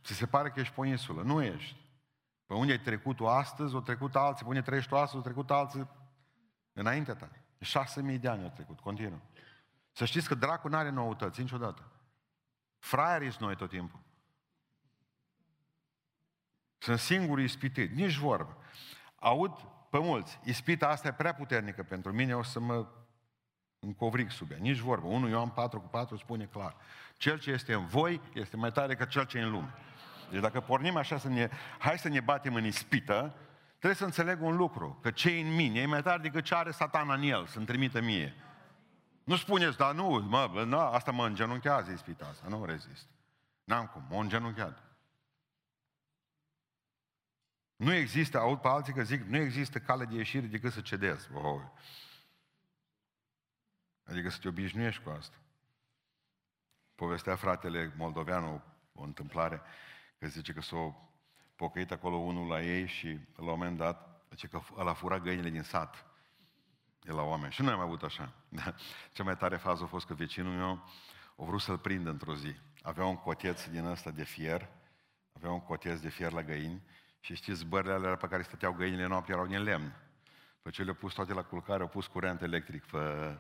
[0.04, 1.22] Ți se pare că ești pe o insulă.
[1.22, 1.76] Nu ești.
[2.46, 5.22] Pe unde ai trecut tu astăzi, o trecut alții, pe unde trăiești tu astăzi, o
[5.22, 5.88] trecut alții
[6.74, 7.30] înaintea ta.
[7.60, 9.20] Șase mii de ani au trecut, continuă.
[9.92, 11.84] Să știți că dracul nu are noutăți niciodată.
[12.80, 14.00] Fraierii noi tot timpul.
[16.78, 18.58] Sunt singuri ispitit, nici vorbă.
[19.16, 19.52] Aud
[19.90, 22.88] pe mulți, ispita asta e prea puternică pentru mine, o să mă
[23.80, 25.08] încovric sub ea, nici vorbă.
[25.08, 26.76] Unul Ioan 4 cu 4 spune clar.
[27.18, 29.74] Cel ce este în voi este mai tare ca cel ce e în lume.
[30.32, 33.36] Deci dacă pornim așa să ne, hai să ne batem în ispită,
[33.70, 36.56] trebuie să înțeleg un lucru, că ce e în mine e mai tare decât ce
[36.56, 38.36] are satana în el, să-mi trimite mie.
[39.30, 43.08] Nu spuneți, dar nu, mă, na, asta mă îngenunchează ispita asta, nu rezist.
[43.64, 44.84] N-am cum, mă îngenuncheat.
[47.76, 51.30] Nu există, aud pe alții că zic, nu există cale de ieșire decât să cedezi.
[51.34, 51.62] Oh.
[54.04, 55.38] Adică să te obișnuiești cu asta.
[56.96, 58.64] Povestea fratele moldoveanu
[58.94, 59.62] o întâmplare,
[60.18, 61.10] că zice că s-a
[61.56, 65.50] pocăit acolo unul la ei și la un moment dat, zice că ăla fura găinile
[65.50, 66.09] din sat
[67.00, 67.52] de la oameni.
[67.52, 68.34] Și noi am avut așa.
[68.50, 68.76] Da.
[69.14, 70.90] Cea mai tare fază a fost că vecinul meu
[71.38, 72.56] a vrut să-l prindă într-o zi.
[72.82, 74.70] Avea un coteț din ăsta de fier,
[75.34, 76.82] avea un coteț de fier la găini
[77.20, 79.94] și știți, bările alea pe care stăteau găinile noapte erau din lemn.
[80.62, 83.38] Pe ce le-au pus toate la culcare, au pus curent electric pe...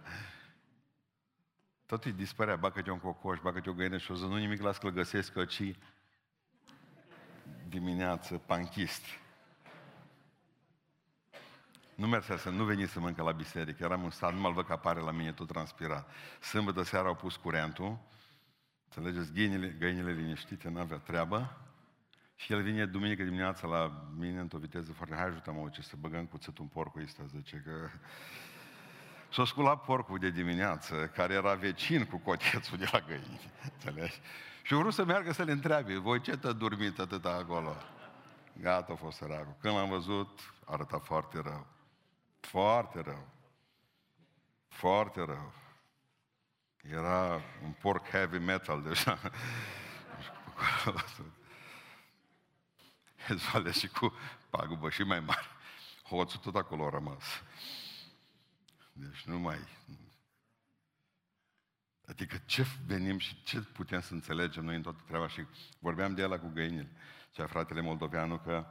[1.85, 4.77] Tot îi dispărea, bagă-te un cocoș, bagă-te o găină și o zi, nu nimic, las
[4.77, 5.75] că găsesc, că ci
[7.67, 9.01] dimineață, panchist.
[11.99, 14.65] Nu mergea să nu veni să mâncă la biserică, eram în stat, nu mă văd
[14.65, 16.09] că apare la mine tot transpirat.
[16.41, 17.99] Sâmbătă seara au pus curentul,
[18.85, 21.57] înțelegeți, găinile, găinile liniștite, n-avea treabă,
[22.35, 25.15] și el vine duminică dimineața la mine într-o viteză foarte...
[25.15, 27.71] Hai ajută-mă, ce să băgăm cuțetul în porcul ăsta, zice că...
[29.31, 34.19] S-a sculat porcul de dimineață, care era vecin cu cotețul de la găini, înțelegi?
[34.63, 37.75] Și vreau să meargă să le întreabe, voi ce te dormit atâta acolo?
[38.61, 39.55] Gata, a fost săracul.
[39.61, 41.77] Când l-am văzut, arăta foarte rău.
[42.39, 43.27] Foarte rău.
[44.67, 45.53] Foarte rău.
[46.81, 49.19] Era un porc heavy metal deja.
[53.35, 54.13] Zvale și cu
[54.49, 55.47] pagubă și mai mare.
[56.03, 57.23] Hoțul tot acolo a rămas.
[58.91, 59.57] Deci nu mai...
[62.07, 65.45] Adică ce venim și ce putem să înțelegem noi în toată treaba și
[65.79, 66.91] vorbeam de el cu găinile.
[67.31, 68.65] Cea fratele moldoveanu că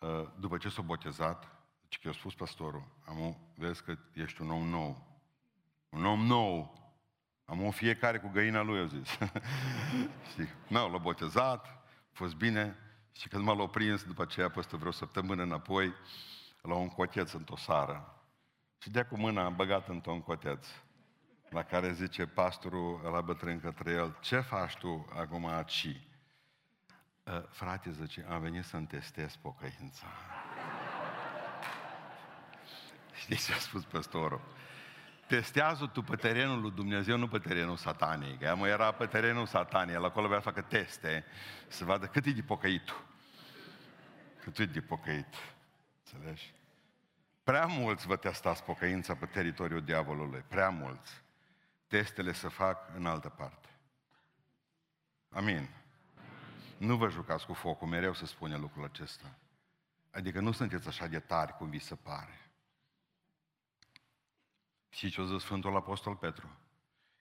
[0.00, 1.53] ă, după ce s-a botezat,
[1.94, 5.18] deci că i-a spus pastorul, am, vezi că ești un om nou.
[5.88, 6.82] Un om nou.
[7.44, 9.08] Am o fiecare cu găina lui, eu zis.
[10.30, 10.48] Știi?
[10.68, 12.76] Nu, l-a botezat, a fost bine,
[13.12, 15.94] și când m-a prins după aceea, peste vreo săptămână înapoi,
[16.62, 18.24] la un coteț într-o sară.
[18.78, 20.66] Și de cu mâna am băgat într-un coteț.
[21.48, 26.06] La care zice pastorul la bătrân către el, ce faci tu acum aici?
[27.26, 30.06] Ă, frate, zice, am venit să-mi testez pocăința.
[33.24, 34.40] Știți ce a spus păstorul?
[35.26, 38.40] Testează tu pe terenul lui Dumnezeu, nu pe terenul satanic.
[38.40, 41.24] Ea mă era pe terenul satanic, el acolo vrea să facă teste,
[41.68, 42.94] să vadă cât e de pocăit
[44.42, 45.34] Cât e de pocăit.
[46.04, 46.54] Înțelegi?
[47.42, 50.44] Prea mulți vă testați pocăința pe teritoriul diavolului.
[50.48, 51.22] Prea mulți.
[51.86, 53.68] Testele să fac în altă parte.
[55.30, 55.68] Amin.
[56.76, 59.34] Nu vă jucați cu focul, mereu se spune lucrul acesta.
[60.10, 62.43] Adică nu sunteți așa de tari cum vi se pare.
[64.94, 66.58] Și ce a zis Sfântul Apostol Petru?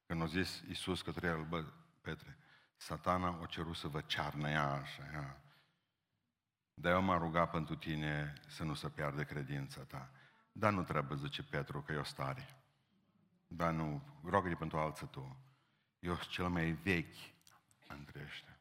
[0.05, 1.65] Când a zis Iisus către el, bă,
[2.01, 2.37] Petre,
[2.75, 5.41] satana o cerut să vă cearnă ea așa, ea.
[6.73, 10.11] Dar eu m-am rugat pentru tine să nu se piardă credința ta.
[10.51, 12.63] Dar nu trebuie, zice Petru, că eu stare.
[13.47, 15.37] Dar nu, rogă pentru alții tu.
[15.99, 17.15] Eu sunt cel mai vechi
[17.87, 18.59] între ăștia.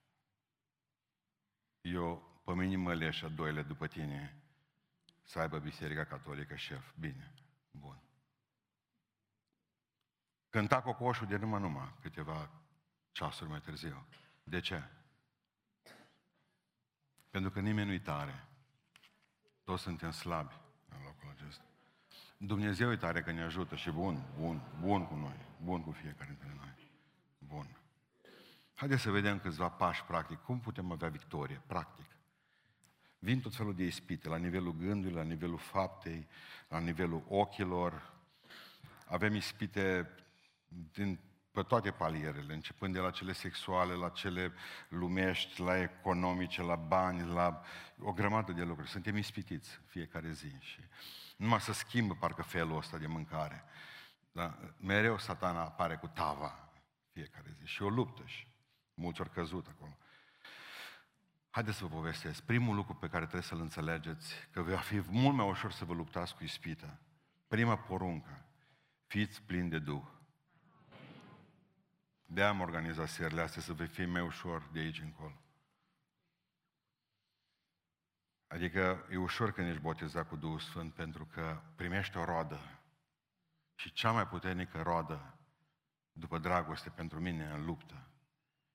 [1.81, 4.43] Eu pe mine mă leșă doile după tine
[5.23, 6.93] să aibă Biserica Catolică șef.
[6.99, 7.35] Bine,
[7.71, 8.03] bun.
[10.53, 12.51] Cânta cocoșul de numai numai câteva
[13.13, 14.07] ceasuri mai târziu.
[14.45, 14.83] De ce?
[17.31, 18.47] Pentru că nimeni nu-i tare.
[19.65, 20.55] Toți suntem slabi
[20.89, 21.65] în locul acesta.
[22.37, 26.31] Dumnezeu e tare că ne ajută și bun, bun, bun cu noi, bun cu fiecare
[26.31, 26.75] dintre noi.
[27.39, 27.67] Bun.
[28.75, 30.39] Haideți să vedem câțiva pași practic.
[30.39, 31.63] Cum putem avea victorie?
[31.67, 32.07] Practic.
[33.19, 36.29] Vin tot felul de ispite, la nivelul gândului, la nivelul faptei,
[36.69, 38.13] la nivelul ochilor.
[39.07, 40.17] Avem ispite
[40.93, 41.21] din,
[41.53, 44.53] pe toate palierele, începând de la cele sexuale, la cele
[44.89, 47.63] lumești, la economice, la bani, la
[47.99, 48.91] o grămadă de lucruri.
[48.91, 50.81] Suntem ispitiți fiecare zi și
[51.37, 53.65] numai să schimbă parcă felul ăsta de mâncare.
[54.33, 54.59] Da?
[54.77, 56.71] Mereu satana apare cu tava
[57.13, 58.47] fiecare zi și o luptă și
[58.95, 59.97] mulți ori căzut acolo.
[61.51, 62.43] Haideți să vă povestesc.
[62.43, 65.93] Primul lucru pe care trebuie să-l înțelegeți, că va fi mult mai ușor să vă
[65.93, 66.99] luptați cu ispita.
[67.49, 68.45] Prima poruncă,
[69.07, 70.03] fiți plini de Duh.
[72.33, 75.41] De am organizat serile astea să vă fie mai ușor de aici încolo.
[78.47, 82.81] Adică e ușor când ești botezat cu Duhul Sfânt pentru că primești o roadă.
[83.75, 85.39] Și cea mai puternică roadă
[86.13, 88.09] după dragoste pentru mine în luptă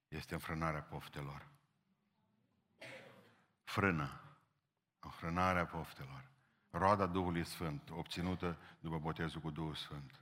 [0.07, 1.47] este înfrânarea poftelor.
[3.63, 4.21] Frână.
[4.99, 6.31] Înfrânarea poftelor.
[6.69, 10.21] Roada Duhului Sfânt, obținută după botezul cu Duhul Sfânt.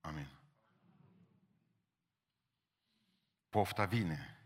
[0.00, 0.38] Amin.
[3.50, 4.38] Pofta vine.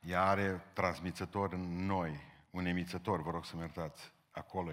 [0.00, 4.72] Ea are transmițător în noi, un emițător, vă rog să-mi iertați, acolo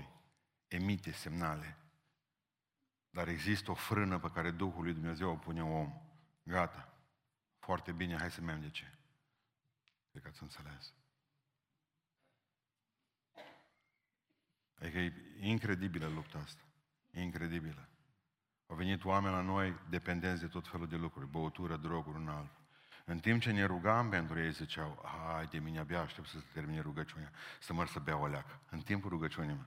[0.68, 1.78] emite semnale.
[3.10, 6.02] Dar există o frână pe care Duhul lui Dumnezeu o pune om.
[6.44, 6.94] Gata.
[7.60, 8.98] Foarte bine, hai să mergem de ce.
[10.12, 10.94] Cred că ați înțeles.
[14.80, 16.64] Adică e incredibilă lupta asta.
[17.12, 17.90] Incredibilă.
[18.68, 22.57] Au venit oameni la noi dependenți de tot felul de lucruri, băutură, droguri, un alt.
[23.10, 26.46] În timp ce ne rugam pentru ei, ziceau, hai de mine, abia aștept să se
[26.54, 28.60] termine rugăciunea, să măr să bea o leacă.
[28.70, 29.66] În timpul rugăciunii mă.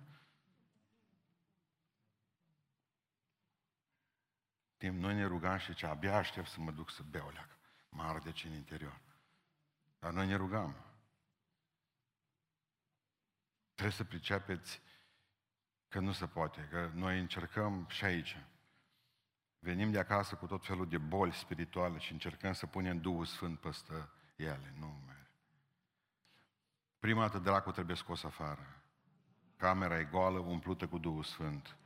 [4.77, 7.57] Timp noi ne rugam și ce abia aștept să mă duc să bea o leacă.
[7.89, 9.01] Mă arde ce în interior.
[9.99, 10.77] Dar noi ne rugam.
[13.75, 14.81] Trebuie să pricepeți
[15.89, 18.37] că nu se poate, că noi încercăm și aici.
[19.63, 23.59] Venim de acasă cu tot felul de boli spirituale și încercăm să punem Duhul Sfânt
[23.59, 24.75] peste ele.
[24.79, 25.31] Nu merge.
[26.99, 28.83] Prima dată dracul trebuie scos afară.
[29.57, 31.77] Camera e goală, umplută cu Duhul Sfânt.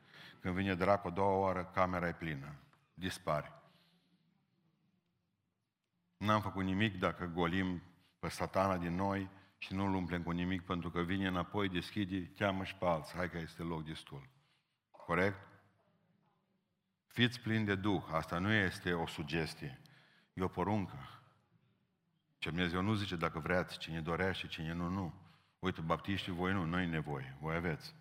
[0.41, 2.55] Când vine dracul a doua oară, camera e plină.
[2.95, 3.53] Dispare.
[6.17, 7.83] N-am făcut nimic dacă golim
[8.19, 12.65] pe satana din noi și nu-l umplem cu nimic, pentru că vine înapoi, deschide, cheamă
[12.65, 13.17] și pe alții.
[13.17, 14.29] Hai că este loc destul.
[14.91, 15.54] Corect?
[17.15, 18.03] Fiți plini de Duh.
[18.11, 19.81] Asta nu este o sugestie.
[20.33, 21.09] E o poruncă.
[22.39, 25.15] Ce Dumnezeu nu zice dacă vreați, cine dorește, cine nu, nu.
[25.59, 27.95] Uite, baptiștii, voi nu, noi nevoie, voi aveți.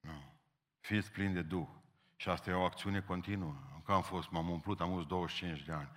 [0.00, 0.38] Nu.
[0.80, 1.68] Fiți plini de Duh.
[2.16, 3.54] Și asta e o acțiune continuă.
[3.84, 5.88] Că am fost, m-am umplut, am avut 25 de ani.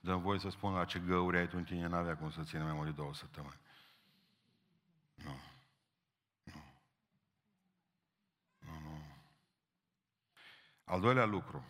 [0.00, 2.64] Dăm voie să spun la ce găuri ai tu în tine, n-avea cum să țină
[2.64, 3.60] mai mult de două săptămâni.
[5.14, 5.40] Nu.
[6.42, 6.62] Nu.
[8.58, 8.96] Nu, nu.
[10.88, 11.64] Al doilea lucru,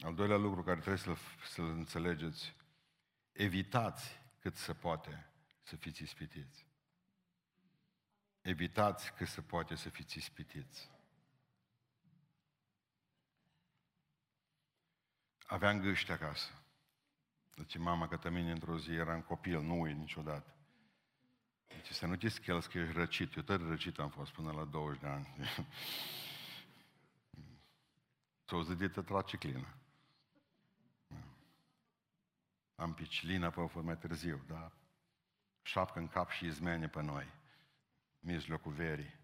[0.00, 1.16] al doilea lucru care trebuie să-l,
[1.48, 2.54] să înțelegeți,
[3.32, 5.30] evitați cât se poate
[5.62, 6.66] să fiți ispitiți.
[8.40, 10.90] Evitați cât se poate să fiți ispitiți.
[15.46, 16.50] Aveam gâște acasă.
[17.54, 20.54] Deci mama că mine într-o zi eram copil, nu uit niciodată.
[21.66, 23.34] Deci să nu te schelzi că ești răcit.
[23.36, 25.28] Eu tot răcit am fost până la 20 de ani.
[28.46, 29.74] S-o zi de tetraciclină.
[32.74, 34.72] Am picilină pe fost mai târziu, da?
[35.62, 37.26] Șapcă în cap și izmene pe noi.
[38.20, 39.14] Mijlocul verii.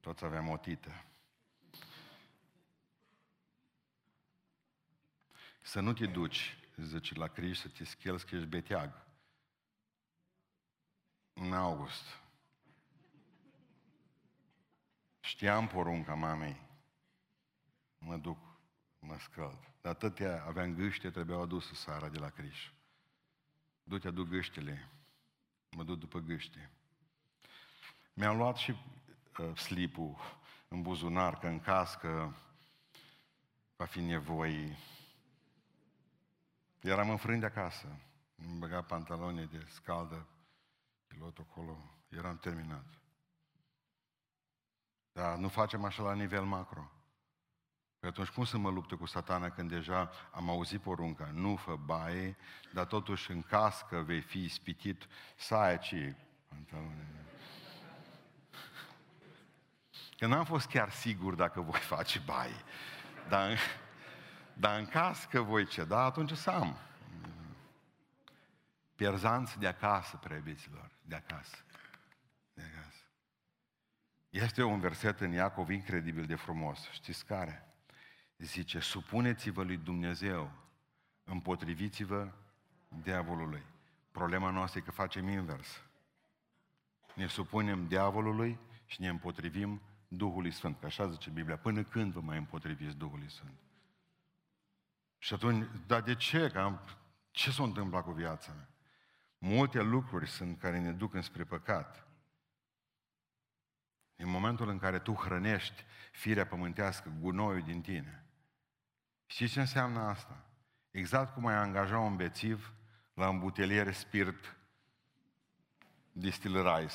[0.00, 1.04] Toți aveam o tită.
[5.62, 9.06] Să nu te duci, zice, la Cristi să te schelzi că ești beteag.
[11.32, 12.04] În august.
[15.20, 16.65] Știam porunca mamei.
[18.06, 18.38] Mă duc,
[18.98, 19.58] mă scăld.
[19.80, 22.70] Dar atâtea aveam gâște, trebuiau adusă sara de la Criș.
[23.82, 24.88] Du-te, aduc gâștele.
[25.70, 26.70] Mă duc după gâște.
[28.14, 28.70] Mi-am luat și
[29.38, 30.16] uh, slipul
[30.68, 32.36] în buzunar, că în cască
[33.76, 34.76] va fi nevoie
[36.80, 38.00] Eram înfrânt de acasă.
[38.36, 40.26] Îmi băga pantaloni de scaldă
[41.06, 43.00] Pilotul acolo, eram terminat.
[45.12, 46.90] Dar nu facem așa la nivel macro.
[48.06, 51.76] Păi atunci cum să mă luptă cu satana când deja am auzit porunca, nu fă
[51.84, 52.36] baie,
[52.72, 56.16] dar totuși în cască vei fi ispitit, să ai ce
[60.18, 62.64] Că n-am fost chiar sigur dacă voi face baie.
[63.28, 63.58] Dar,
[64.54, 65.84] dar în cască voi ce?
[65.84, 66.78] Da, atunci să am.
[68.94, 71.56] Pierzanți de acasă, prebiților, de acasă.
[72.54, 73.02] De acasă.
[74.28, 76.90] Este un verset în Iacov incredibil de frumos.
[76.90, 77.66] Știți care?
[78.36, 80.50] Zice, supuneți-vă lui Dumnezeu,
[81.24, 82.32] împotriviți-vă
[83.02, 83.62] diavolului.
[84.10, 85.82] Problema noastră e că facem invers.
[87.14, 92.20] Ne supunem diavolului și ne împotrivim Duhului Sfânt, că așa zice Biblia, până când vă
[92.20, 93.58] mai împotriviți Duhului Sfânt?
[95.18, 96.50] Și atunci, dar de ce?
[96.50, 96.80] Că am,
[97.30, 98.68] ce s-a întâmplat cu viața mea?
[99.38, 102.06] Multe lucruri sunt care ne duc înspre păcat.
[104.16, 108.25] În momentul în care tu hrănești firea pământească, gunoiul din tine.
[109.26, 110.44] Știți ce înseamnă asta?
[110.90, 112.72] Exact cum ai angaja un bețiv
[113.14, 114.56] la îmbuteliere spirit
[116.12, 116.94] distill rice.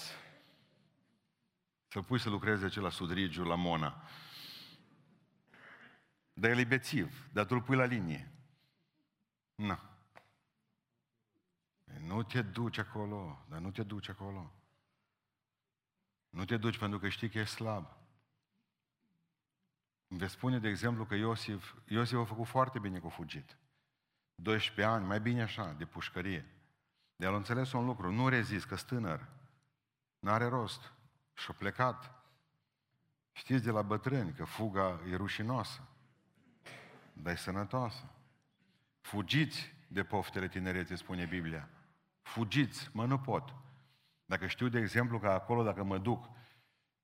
[1.88, 4.04] Să-l pui să lucreze acela sudrigiu la Mona.
[6.34, 8.32] Dar el e bețiv, dar tu îl pui la linie.
[9.56, 9.80] Nu.
[12.00, 14.54] Nu te duci acolo, dar nu te duci acolo.
[16.30, 18.01] Nu te duci pentru că știi că ești slab.
[20.12, 23.58] Îmi veți spune, de exemplu, că Iosif, Iosif a făcut foarte bine cu fugit.
[24.36, 26.46] 12 ani, mai bine așa, de pușcărie.
[27.16, 29.28] De el a înțeles un lucru, nu rezist, că tânăr.
[30.20, 30.94] N-are rost.
[31.34, 32.12] Și-a plecat.
[33.32, 35.88] Știți de la bătrâni că fuga e rușinoasă,
[37.14, 38.12] dar e sănătoasă.
[39.02, 41.70] Fugiți de poftele tinereții, spune Biblia.
[42.22, 43.56] Fugiți, mă, nu pot.
[44.26, 46.30] Dacă știu, de exemplu, că acolo, dacă mă duc,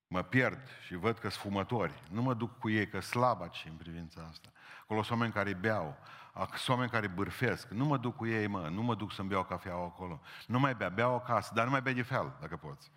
[0.08, 3.76] mă pierd și văd că sunt fumători, nu mă duc cu ei, că slabaci în
[3.76, 4.48] privința asta.
[4.82, 5.96] Acolo sunt oameni care beau,
[6.34, 9.44] sunt oameni care bârfesc, nu mă duc cu ei, mă, nu mă duc să-mi beau
[9.44, 10.20] cafea acolo.
[10.46, 12.90] Nu mai bea, beau acasă, dar nu mai bea de fel, dacă poți.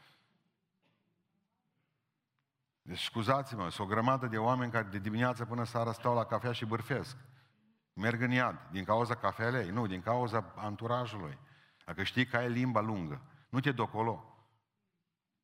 [2.81, 6.51] Deci scuzați-mă, sunt o grămadă de oameni care de dimineață până seara stau la cafea
[6.51, 7.17] și bârfesc.
[7.93, 11.37] Merg în iad, din cauza cafelei, nu, din cauza anturajului.
[11.85, 14.30] Dacă știi că ai limba lungă, nu te docolo.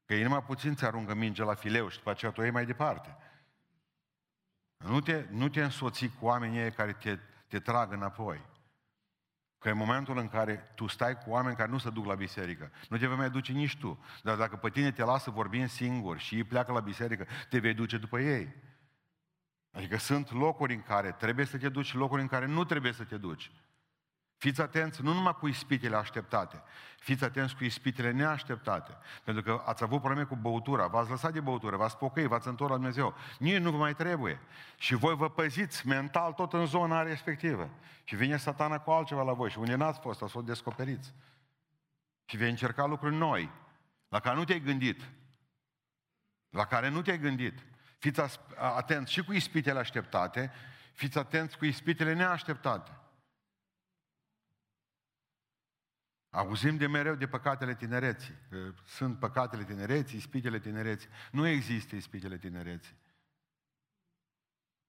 [0.08, 2.66] Că ei numai puțin ți aruncă minge la fileu și după aceea tu iei mai
[2.66, 3.18] departe.
[4.78, 8.46] Nu te, nu te însoți cu oamenii care te, te trag înapoi.
[9.58, 12.72] Că în momentul în care tu stai cu oameni care nu se duc la biserică,
[12.90, 14.04] nu te vei mai duce nici tu.
[14.24, 17.74] Dar dacă pe tine te lasă vorbind singur și ei pleacă la biserică, te vei
[17.74, 18.56] duce după ei.
[19.72, 23.04] Adică sunt locuri în care trebuie să te duci, locuri în care nu trebuie să
[23.04, 23.52] te duci.
[24.38, 26.64] Fiți atenți nu numai cu ispitele așteptate,
[27.00, 28.98] fiți atenți cu ispitele neașteptate.
[29.24, 32.70] Pentru că ați avut probleme cu băutura, v-ați lăsat de băutură, v-ați pocăit, v-ați întors
[32.70, 33.16] la Dumnezeu.
[33.40, 34.40] Nici nu vă mai trebuie.
[34.78, 37.70] Și voi vă păziți mental tot în zona respectivă.
[38.04, 41.14] Și vine satana cu altceva la voi și unde n-ați fost, ați fost descoperiți.
[42.26, 43.52] Și vei încerca lucruri noi,
[44.10, 45.02] la care nu te-ai gândit.
[46.50, 47.66] La care nu te-ai gândit.
[47.98, 48.22] Fiți
[48.58, 50.52] atenți și cu ispitele așteptate,
[50.94, 52.92] fiți atenți cu ispitele neașteptate.
[56.38, 58.34] Auzim de mereu de păcatele tinereții.
[58.86, 61.10] Sunt păcatele tinereții, ispitele tinereții.
[61.32, 62.96] Nu există ispitele tinereții.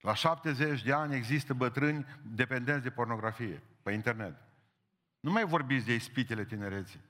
[0.00, 4.37] La 70 de ani există bătrâni dependenți de pornografie pe internet.
[5.20, 7.00] Nu mai vorbiți de ispitele tinereții,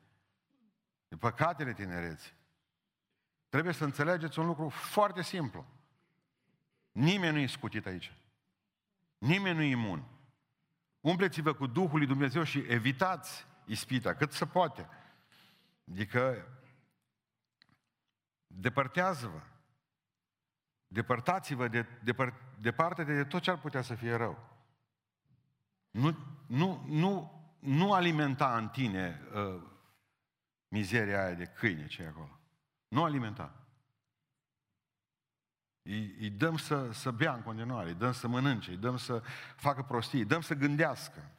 [1.08, 2.32] de păcatele tinereții.
[3.48, 5.66] Trebuie să înțelegeți un lucru foarte simplu.
[6.92, 8.12] Nimeni nu e scutit aici.
[9.18, 10.04] Nimeni nu e imun.
[11.00, 14.88] Umpleți-vă cu Duhul lui Dumnezeu și evitați ispita, cât se poate.
[15.90, 16.46] Adică,
[18.46, 19.40] depărtează-vă.
[20.86, 24.48] Depărtați-vă de, depăr, departe de tot ce ar putea să fie rău.
[25.90, 29.62] Nu, nu, nu, nu alimenta în tine uh,
[30.68, 32.40] mizeria aia de câine ce e acolo.
[32.88, 33.54] Nu alimenta.
[35.82, 39.22] Îi, îi dăm să, să bea în continuare, îi dăm să mănânce, îi dăm să
[39.56, 41.30] facă prostii, îi dăm să gândească.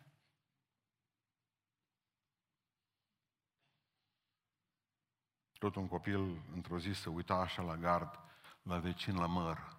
[5.60, 8.20] Tot un copil, într-o zi, se uita așa la gard,
[8.62, 9.78] la vecin, la măr.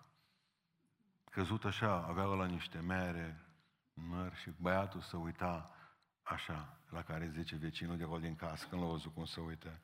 [1.31, 3.45] Căzut așa, avea la niște mere,
[3.93, 5.75] măr, și băiatul se uita
[6.23, 9.81] așa, la care zice vecinul de acolo din casă, când l-a văzut cum se uită.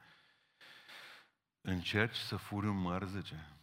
[1.60, 3.58] Încerci să furi un măr, zice.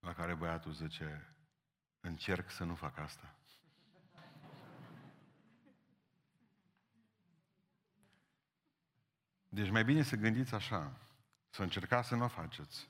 [0.00, 1.36] La care băiatul zice,
[2.00, 3.34] încerc să nu fac asta.
[9.48, 11.07] Deci mai bine să gândiți așa,
[11.50, 12.88] să încercați să nu o faceți,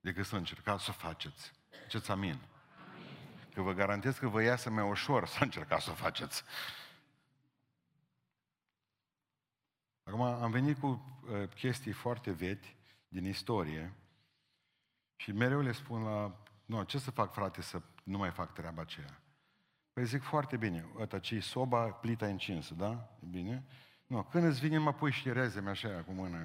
[0.00, 1.52] decât să încercați să o faceți.
[1.88, 2.38] Ce-ți amin?
[3.54, 6.44] Că vă garantez că vă iasă mai ușor să încercați să o faceți.
[10.04, 12.64] Acum am venit cu uh, chestii foarte vechi
[13.08, 13.94] din istorie
[15.16, 16.36] și mereu le spun la...
[16.64, 19.20] Nu, ce să fac, frate, să nu mai fac treaba aceea?
[19.92, 23.16] Păi zic foarte bine, ăsta ce soba, plita încinsă, da?
[23.22, 23.64] E bine?
[24.06, 26.38] Nu, când îți vine, mă pui și rezeme așa cu mâna.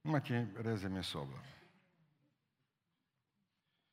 [0.00, 1.42] Nu mai rezeme soba.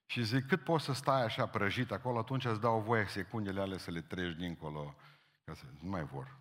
[0.06, 3.78] Și zic, cât poți să stai așa prăjit acolo, atunci îți dau voie secundele alea
[3.78, 4.96] să le treci dincolo,
[5.46, 6.38] ca să nu mai vor.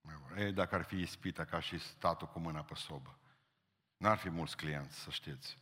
[0.00, 0.38] Mai vor.
[0.38, 3.18] Ei, dacă ar fi ispita ca și statul cu mâna pe sobă.
[3.96, 5.58] N-ar fi mulți clienți, să știți.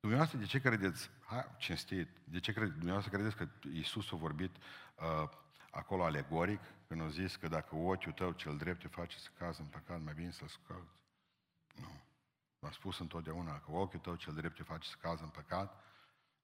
[0.00, 4.56] Dumneavoastră, de ce credeți, hai, cinstit, de ce credeți, dumneavoastră credeți că Iisus a vorbit
[4.56, 5.28] uh,
[5.70, 9.60] acolo alegoric, când a zis că dacă ochiul tău cel drept te face să cazi
[9.60, 11.01] în păcat, mai bine să-l scoți?
[11.74, 12.00] Nu.
[12.58, 15.84] V-a spus întotdeauna că ochiul tău cel drept te face să cazi în păcat,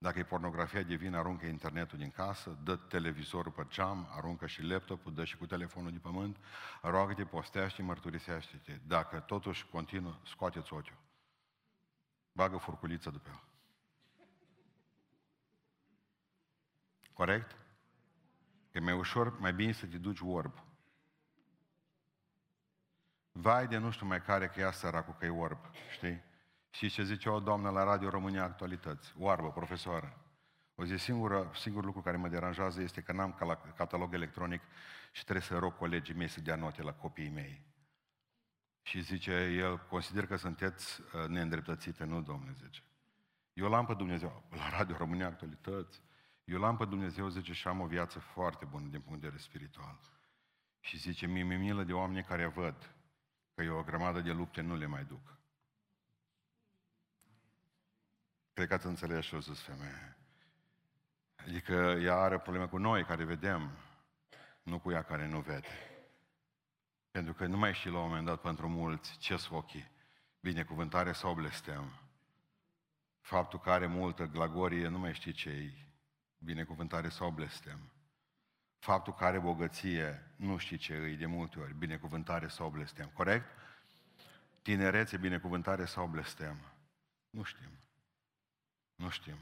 [0.00, 5.14] dacă e pornografia divină, aruncă internetul din casă, dă televizorul pe geam, aruncă și laptopul,
[5.14, 6.36] dă și cu telefonul de pământ,
[6.82, 8.80] roagă-te, postește, mărturisește-te.
[8.86, 10.98] Dacă totuși continuă, scoateți ochiul.
[12.32, 13.42] Bagă furculiță după el.
[17.12, 17.50] Corect?
[18.70, 20.67] Că e mai ușor, mai bine să te duci orb.
[23.40, 25.58] Vai de nu știu mai care că ea săracul că e orb,
[25.90, 26.22] știi?
[26.70, 30.24] Și ce zice o doamnă la Radio România Actualități, oarbă, profesoară.
[30.74, 34.62] O zi, singură, singurul lucru care mă deranjează este că n-am catalog electronic
[35.12, 37.62] și trebuie să rog colegii mei să dea note la copiii mei.
[38.82, 42.82] Și zice, el consider că sunteți uh, neîndreptățite, nu, domnule, zice.
[43.52, 46.02] Eu l-am pe Dumnezeu, la Radio România Actualități,
[46.44, 49.42] eu l-am pe Dumnezeu, zice, și am o viață foarte bună din punct de vedere
[49.42, 50.00] spiritual.
[50.80, 52.92] Și zice, mi-e milă de oameni care văd
[53.58, 55.38] că eu o grămadă de lupte nu le mai duc.
[58.52, 60.16] Cred că ați înțeles ce o zis femeia.
[61.36, 63.70] Adică ea are probleme cu noi care vedem,
[64.62, 65.68] nu cu ea care nu vede.
[67.10, 69.90] Pentru că nu mai știi la un moment dat pentru mulți ce sunt ochii.
[70.40, 72.00] Binecuvântare sau blestem.
[73.20, 75.86] Faptul că are multă glagorie, nu mai știi ce e
[76.38, 77.92] binecuvântare sau blestem.
[78.78, 83.10] Faptul că are bogăție, nu știi ce e de multe ori, binecuvântare sau blestem.
[83.14, 83.46] Corect?
[84.62, 86.56] Tinerețe, binecuvântare sau blestem.
[87.30, 87.70] Nu știm.
[88.94, 89.36] Nu știm.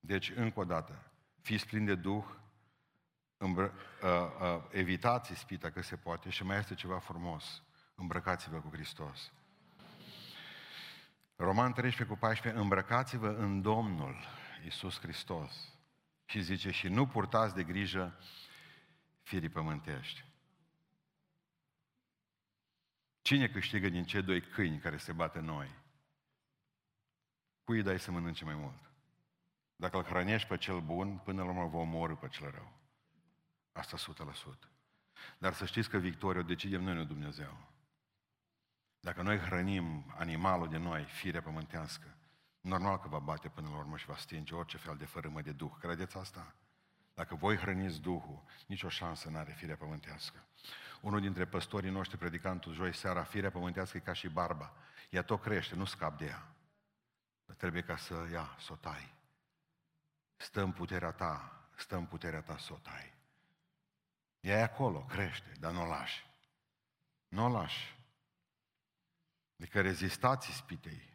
[0.00, 2.24] Deci, încă o dată, fiți plini de Duh,
[3.36, 3.72] îmbră,
[4.02, 4.08] uh,
[4.40, 7.62] uh, evitați ispita că se poate și mai este ceva frumos.
[7.94, 9.32] Îmbrăcați-vă cu Hristos.
[11.36, 14.16] Roman 13 cu 14, îmbrăcați-vă în Domnul
[14.64, 15.79] Iisus Hristos.
[16.30, 18.18] Și zice, și nu purtați de grijă
[19.22, 20.24] firii pământești.
[23.22, 25.70] Cine câștigă din cei doi câini care se bate noi?
[27.64, 28.90] Cui îi dai să mănânce mai mult?
[29.76, 32.72] Dacă îl hrănești pe cel bun, până la urmă vă omorâ pe cel rău.
[33.72, 34.68] Asta 100%.
[35.38, 37.68] Dar să știți că victoria o decidem noi, nu Dumnezeu.
[39.00, 42.16] Dacă noi hrănim animalul de noi, firea pământească,
[42.60, 45.52] normal că va bate până la urmă și va stinge orice fel de fărâmă de
[45.52, 45.72] Duh.
[45.80, 46.54] Credeți asta?
[47.14, 50.44] Dacă voi hrăniți Duhul, nicio șansă nu are firea pământească.
[51.00, 54.72] Unul dintre păstorii noștri, predicantul joi seara, firea pământească e ca și barba.
[55.10, 56.46] Ea tot crește, nu scap de ea.
[57.46, 59.14] Dar trebuie ca să ia, să o tai.
[60.36, 63.14] Stă în puterea ta, stă în puterea ta să o tai.
[64.40, 66.26] Ea e acolo, crește, dar nu o lași.
[67.28, 67.98] Nu o lași.
[69.58, 71.09] Adică rezistați ispitei.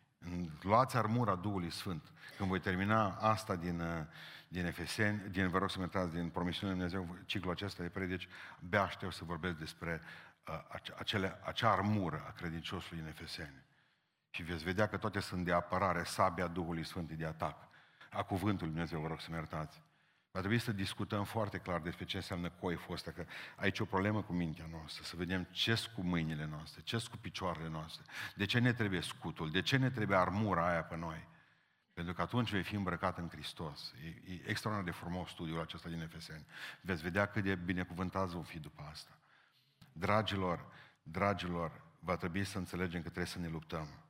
[0.61, 2.11] Luați armura Duhului Sfânt.
[2.37, 4.07] Când voi termina asta din,
[4.47, 8.27] din Efeseni, din, vă rog să mă din promisiunea Dumnezeu, ciclul acesta de predici,
[8.63, 10.01] abia aștept să vorbesc despre
[10.47, 13.63] uh, acele, acea armură a credinciosului în Efeseni.
[14.29, 17.67] Și veți vedea că toate sunt de apărare, sabia Duhului Sfânt de atac.
[18.11, 19.81] A cuvântului Dumnezeu, vă rog să-mi iertați.
[20.35, 23.25] Va trebui să discutăm foarte clar despre ce înseamnă coiful ăsta, că
[23.55, 27.17] aici e o problemă cu mintea noastră, să vedem ce cu mâinile noastre, ce cu
[27.17, 28.03] picioarele noastre,
[28.35, 31.27] de ce ne trebuie scutul, de ce ne trebuie armura aia pe noi.
[31.93, 33.93] Pentru că atunci vei fi îmbrăcat în Hristos.
[34.03, 36.45] E, e extraordinar de frumos studiul acesta din Efeseni.
[36.81, 39.17] Veți vedea cât de binecuvântați vom fi după asta.
[39.91, 40.65] Dragilor,
[41.03, 44.04] dragilor, va trebui să înțelegem că trebuie să ne luptăm.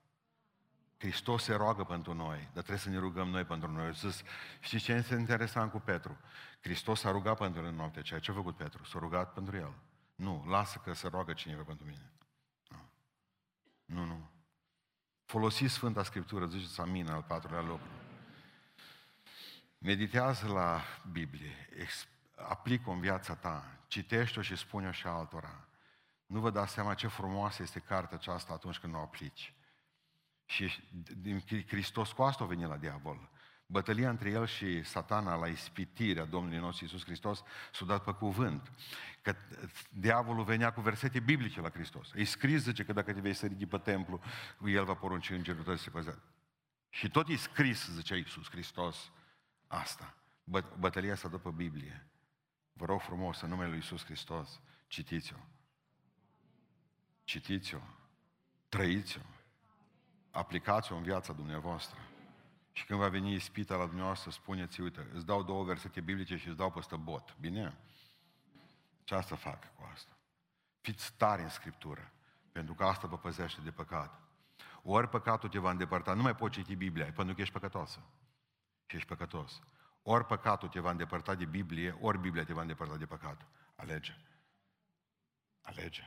[1.06, 3.93] Hristos se roagă pentru noi, dar trebuie să ne rugăm noi pentru noi.
[3.93, 4.24] Zis,
[4.60, 6.18] știți ce este interesant cu Petru?
[6.62, 8.20] Hristos s-a rugat pentru el în noaptea aceea.
[8.20, 8.84] Ce a făcut Petru?
[8.84, 9.74] S-a rugat pentru el.
[10.16, 12.12] Nu, lasă că se roagă cineva pentru mine.
[12.68, 12.80] Nu,
[13.86, 14.06] nu.
[14.06, 14.30] nu.
[15.26, 17.89] Folosiți Sfânta Scriptură, ziceți amin, al patrulea lucru.
[19.78, 20.82] Meditează la
[21.12, 21.70] Biblie,
[22.36, 25.68] aplică-o în viața ta, citește-o și spune-o și altora.
[26.26, 29.55] Nu vă dați seama ce frumoasă este cartea aceasta atunci când o aplici.
[30.46, 30.84] Și
[31.18, 33.30] din Hristos cu asta a venit la diavol.
[33.68, 37.43] Bătălia între el și satana la ispitirea Domnului nostru Iisus Hristos
[37.74, 38.72] s-a dat pe cuvânt.
[39.22, 39.36] Că
[39.89, 42.12] diavolul venea cu versete biblice la Hristos.
[42.12, 44.22] Îi scris, zice, că dacă te vei sări pe templu,
[44.66, 46.24] el va porunci îngerul tău să se păzească.
[46.89, 49.12] Și tot e scris, zicea Iisus Hristos,
[49.68, 50.18] asta.
[50.43, 52.08] Bă- bătălia s-a dat pe Biblie.
[52.74, 55.38] Vă rog frumos, în numele Lui Iisus Hristos, citiți-o.
[57.24, 57.80] Citiți-o.
[58.70, 59.22] Trăiți-o.
[60.36, 62.00] Aplicați-o în viața dumneavoastră.
[62.72, 66.48] Și când va veni ispita la dumneavoastră, spuneți, uite, îți dau două versete biblice și
[66.48, 67.36] îți dau peste bot.
[67.40, 67.78] Bine?
[69.04, 70.18] Ce asta fac cu asta?
[70.82, 72.12] Fiți tari în Scriptură,
[72.52, 74.22] pentru că asta vă păzește de păcat.
[74.84, 78.00] Ori păcatul te va îndepărta, nu mai poți citi Biblia, pentru că ești păcătoasă.
[78.86, 79.62] Și ești păcătos.
[80.02, 83.48] Ori păcatul te va îndepărta de Biblie, ori Biblia te va îndepărta de păcat.
[83.76, 84.18] Alege.
[85.62, 86.04] Alege.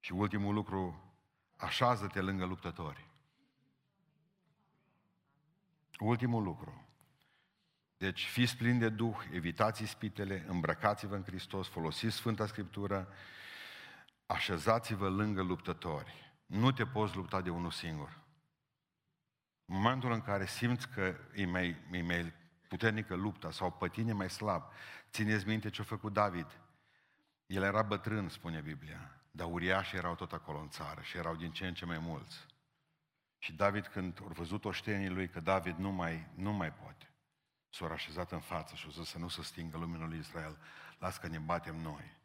[0.00, 1.03] Și ultimul lucru,
[1.56, 3.08] așează-te lângă luptători.
[5.98, 6.88] Ultimul lucru.
[7.96, 13.08] Deci fiți plini de Duh, evitați ispitele, îmbrăcați-vă în Hristos, folosiți Sfânta Scriptură,
[14.26, 16.32] așezați-vă lângă luptători.
[16.46, 18.22] Nu te poți lupta de unul singur.
[19.64, 22.32] În momentul în care simți că e mai, e mai
[22.68, 24.62] puternică lupta sau pe tine mai slab,
[25.10, 26.60] țineți minte ce a făcut David.
[27.46, 31.52] El era bătrân, spune Biblia, dar uriașii erau tot acolo în țară și erau din
[31.52, 32.46] ce în ce mai mulți.
[33.38, 37.10] Și David, când a văzut oștenii lui că David nu mai, nu mai poate,
[37.70, 40.58] s-a așezat în față și a zis să nu se stingă lumina lui Israel,
[40.98, 42.16] las că ne batem noi.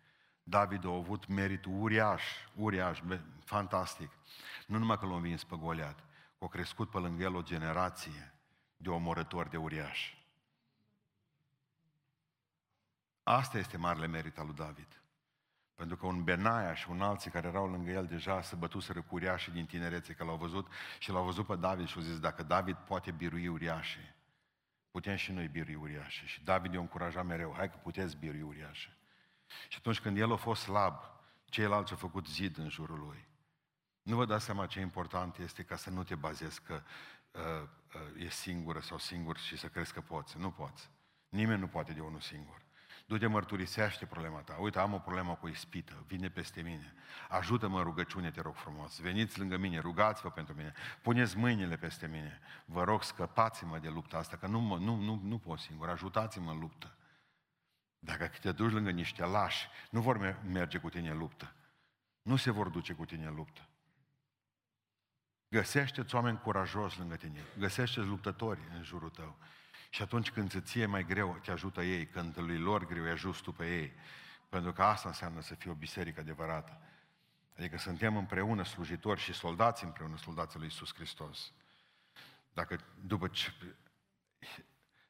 [0.43, 2.24] David a avut meritul uriaș,
[2.55, 3.01] uriaș,
[3.43, 4.12] fantastic.
[4.68, 6.03] Nu numai că l-a învins pe Goliat,
[6.39, 8.34] a crescut pe lângă el o generație
[8.78, 10.28] de omorători de uriași.
[13.24, 15.01] Asta este marele merit al lui David.
[15.80, 19.16] Pentru că un Benaia și un alții care erau lângă el deja se bătuseră cu
[19.16, 20.68] uriașii din tinerețe, că l-au văzut
[20.98, 24.16] și l-au văzut pe David și au zis, dacă David poate birui uriașii,
[24.92, 26.28] putem și noi birui uriașii.
[26.28, 28.98] Și David i-a încurajat mereu, hai că puteți birui uriașii.
[29.68, 30.96] Și atunci când el a fost slab,
[31.46, 33.28] ceilalți au făcut zid în jurul lui.
[34.02, 36.82] Nu vă dați seama ce important este ca să nu te bazezi că
[37.32, 37.42] uh,
[38.16, 40.38] uh, e singură sau singur și să crezi că poți.
[40.38, 40.90] Nu poți.
[41.30, 42.68] Nimeni nu poate de unul singur.
[43.10, 44.57] Du-te mărturisește problema ta.
[44.60, 46.93] Uite, am o problemă cu ispită, vine peste mine.
[47.30, 48.99] Ajută-mă în rugăciune, te rog frumos.
[48.99, 50.74] Veniți lângă mine, rugați-vă pentru mine.
[51.01, 52.39] Puneți mâinile peste mine.
[52.66, 55.89] Vă rog, scăpați-mă de lupta asta, că nu, mă, nu, nu, nu pot singur.
[55.89, 56.97] Ajutați-mă în luptă.
[57.99, 61.53] Dacă te duci lângă niște lași, nu vor merge cu tine în luptă.
[62.22, 63.68] Nu se vor duce cu tine în luptă.
[65.47, 67.43] Găsește-ți oameni curajos lângă tine.
[67.57, 69.38] Găsește-ți luptători în jurul tău.
[69.90, 72.06] Și atunci când ți ție mai greu, te ajută ei.
[72.06, 73.94] Când lui lor greu, îi ajuți tu pe ei.
[74.50, 76.82] Pentru că asta înseamnă să fie o biserică adevărată.
[77.58, 81.54] Adică suntem împreună slujitori și soldați împreună, soldații lui Iisus Hristos.
[82.54, 83.52] Dacă după ce,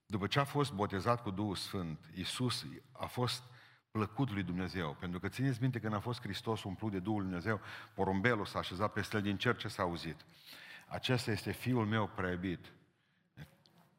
[0.06, 3.44] după ce a fost botezat cu Duhul Sfânt, Iisus a fost
[3.92, 4.96] plăcut lui Dumnezeu.
[5.00, 7.62] Pentru că țineți minte când a fost Hristos umplut de Duhul Dumnezeu,
[7.94, 10.26] porumbelul s-a așezat peste el din cer ce s-a auzit.
[10.88, 12.72] Acesta este Fiul meu preiubit,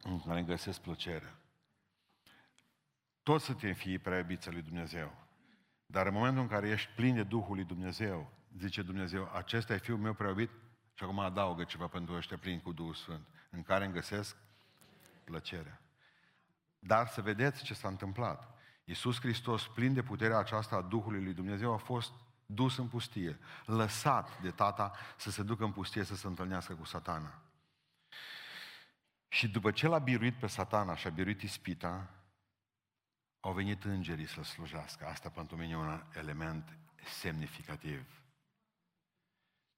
[0.03, 1.35] în care găsesc plăcerea.
[3.23, 5.13] Toți suntem fii prea lui Dumnezeu.
[5.87, 9.79] Dar în momentul în care ești plin de Duhul lui Dumnezeu, zice Dumnezeu, acesta e
[9.79, 10.51] Fiul meu preobit,
[10.95, 14.37] și acum adaugă ceva pentru ăștia plini cu Duhul Sfânt, în care îmi găsesc
[15.25, 15.81] plăcerea.
[16.79, 18.59] Dar să vedeți ce s-a întâmplat.
[18.85, 22.13] Iisus Hristos, plin de puterea aceasta a Duhului lui Dumnezeu, a fost
[22.47, 26.85] dus în pustie, lăsat de tata să se ducă în pustie să se întâlnească cu
[26.85, 27.43] satana.
[29.33, 32.11] Și după ce l-a biruit pe satana și a biruit ispita,
[33.41, 35.07] au venit îngerii să slujească.
[35.07, 38.23] Asta pentru mine e un element semnificativ.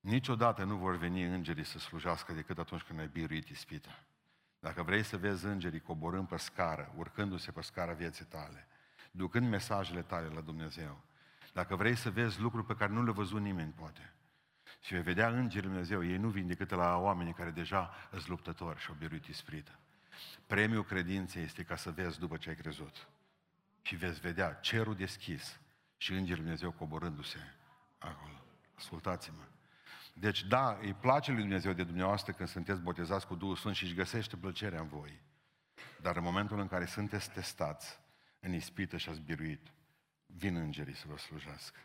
[0.00, 4.04] Niciodată nu vor veni îngerii să slujească decât atunci când ai biruit ispita.
[4.58, 8.66] Dacă vrei să vezi îngerii coborând pe scară, urcându-se pe scara vieții tale,
[9.10, 11.04] ducând mesajele tale la Dumnezeu,
[11.52, 14.12] dacă vrei să vezi lucruri pe care nu le văzut nimeni, poate,
[14.82, 18.80] și vei vedea îngerii Dumnezeu, ei nu vin decât la oamenii care deja sunt luptători
[18.80, 19.78] și au biruit isprit.
[20.46, 23.08] Premiul credinței este ca să vezi după ce ai crezut.
[23.82, 25.60] Și veți vedea cerul deschis
[25.96, 27.38] și îngerii Dumnezeu coborându-se
[27.98, 28.44] acolo.
[28.76, 29.42] Ascultați-mă.
[30.14, 33.84] Deci, da, îi place lui Dumnezeu de dumneavoastră când sunteți botezați cu Duhul Sfânt și
[33.84, 35.20] își găsește plăcerea în voi.
[36.00, 38.00] Dar în momentul în care sunteți testați
[38.40, 39.72] în ispită și ați biruit,
[40.26, 41.78] vin îngerii să vă slujească.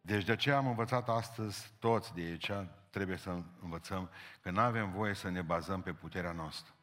[0.00, 2.50] Deci de aceea am învățat astăzi toți de aici,
[2.90, 4.10] trebuie să învățăm
[4.42, 6.74] că nu avem voie să ne bazăm pe puterea noastră.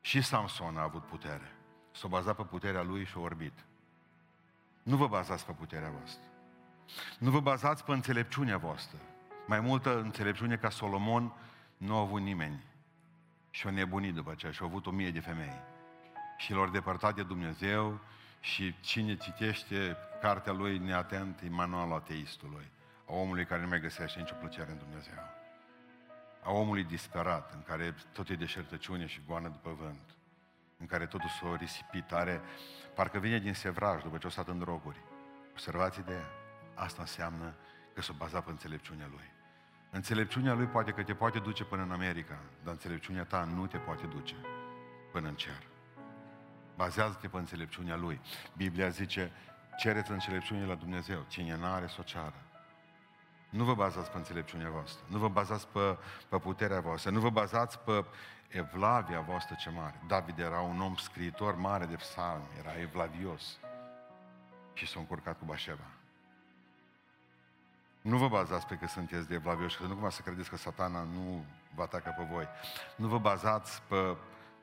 [0.00, 1.52] Și Samson a avut putere.
[1.92, 3.64] S-a bazat pe puterea lui și a orbit.
[4.82, 6.24] Nu vă bazați pe puterea voastră.
[7.18, 8.98] Nu vă bazați pe înțelepciunea voastră.
[9.46, 11.32] Mai multă înțelepciune ca Solomon
[11.76, 12.64] nu a avut nimeni.
[13.50, 15.60] Și a nebunit după aceea și a avut o mie de femei.
[16.36, 18.00] Și l-au depărtat de Dumnezeu
[18.46, 22.70] și cine citește cartea lui neatent e manualul ateistului,
[23.06, 25.18] a omului care nu mai găsește nicio plăcere în Dumnezeu.
[26.42, 30.16] A omului disperat, în care tot e deșertăciune și goană după vânt,
[30.78, 32.40] în care totul s-a risipit, are,
[32.94, 35.00] parcă vine din sevraj după ce o stat în droguri.
[35.50, 36.28] Observați ideea.
[36.74, 37.54] Asta înseamnă
[37.94, 39.32] că s-o baza pe înțelepciunea lui.
[39.90, 43.78] Înțelepciunea lui poate că te poate duce până în America, dar înțelepciunea ta nu te
[43.78, 44.36] poate duce
[45.12, 45.74] până în cer.
[46.76, 48.20] Bazează-te pe înțelepciunea lui.
[48.56, 49.32] Biblia zice,
[49.78, 51.24] cereți înțelepciune la Dumnezeu.
[51.28, 52.34] Cine n-are, să o ceară.
[53.48, 55.04] Nu vă bazați pe înțelepciunea voastră.
[55.08, 55.98] Nu vă bazați pe,
[56.28, 57.10] pe puterea voastră.
[57.10, 58.04] Nu vă bazați pe
[58.48, 60.00] evlavia voastră ce mare.
[60.06, 62.46] David era un om scriitor mare de psalmi.
[62.58, 63.58] Era evlavios.
[64.72, 65.86] Și s-a încurcat cu Bașeva.
[68.00, 71.02] Nu vă bazați pe că sunteți de evlavioși, că nu cumva să credeți că satana
[71.02, 72.46] nu vă atacă pe voi.
[72.96, 74.16] Nu vă bazați pe,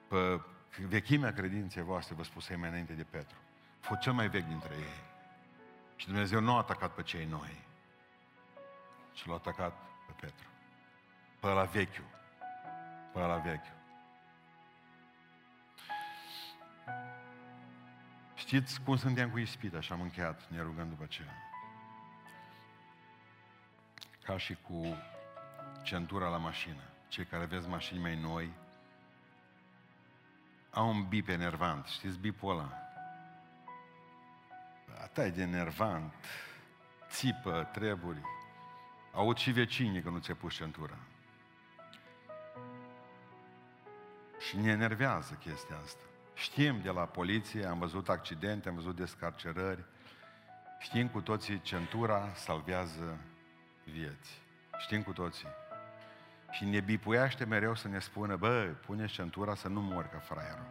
[0.07, 0.41] pe
[0.81, 3.37] vechimea credinței voastre, vă spusei mai înainte de Petru.
[3.79, 5.03] Fost cel mai vechi dintre ei.
[5.95, 7.65] Și Dumnezeu nu a atacat pe cei noi,
[9.13, 9.73] ci l-a atacat
[10.07, 10.47] pe Petru.
[11.39, 12.05] Pe la vechiul.
[13.13, 13.81] Pe la vechiul.
[18.35, 21.33] Știți cum suntem cu ispita și am încheiat, ne rugăm după aceea.
[24.23, 24.97] Ca și cu
[25.83, 26.81] centura la mașină.
[27.07, 28.53] Cei care aveți mașini mai noi,
[30.73, 31.85] au un bip enervant.
[31.85, 32.71] Știți bipul ăla?
[35.01, 36.13] Ata e de enervant.
[37.09, 38.21] Țipă, treburi.
[39.13, 40.97] Aud și vecinii că nu ți-a pus centura.
[44.47, 46.03] Și ne enervează chestia asta.
[46.33, 49.85] Știm de la poliție, am văzut accidente, am văzut descarcerări.
[50.79, 53.19] Știm cu toții, centura salvează
[53.83, 54.41] vieți.
[54.77, 55.47] Știm cu toții.
[56.53, 60.67] Și ne bipuiaște mereu să ne spună, bă, pune centura să nu mori ca fraierul.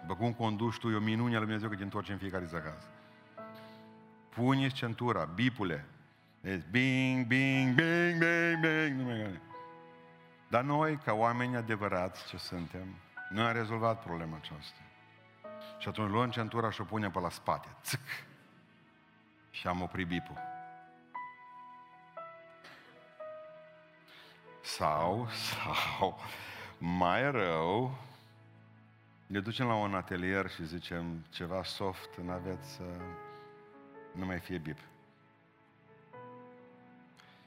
[0.00, 2.44] După cum conduci tu, e o minune a Lui Dumnezeu că te întorci în fiecare
[2.44, 2.86] zi acasă.
[4.28, 5.84] pune centura, bipule.
[6.40, 8.98] Deci, bing, bing, bing, bing, bing.
[8.98, 9.40] Nu mai
[10.48, 12.86] Dar noi, ca oameni adevărați ce suntem,
[13.30, 14.80] noi am rezolvat problema aceasta.
[15.78, 17.68] Și atunci luăm centura și o punem pe la spate.
[17.82, 18.00] Țic!
[19.50, 20.51] Și am oprit bipul.
[24.62, 26.20] Sau, sau,
[26.78, 27.98] mai rău,
[29.26, 32.82] ne ducem la un atelier și zicem ceva soft, nu aveți să
[34.12, 34.78] nu mai fie bip.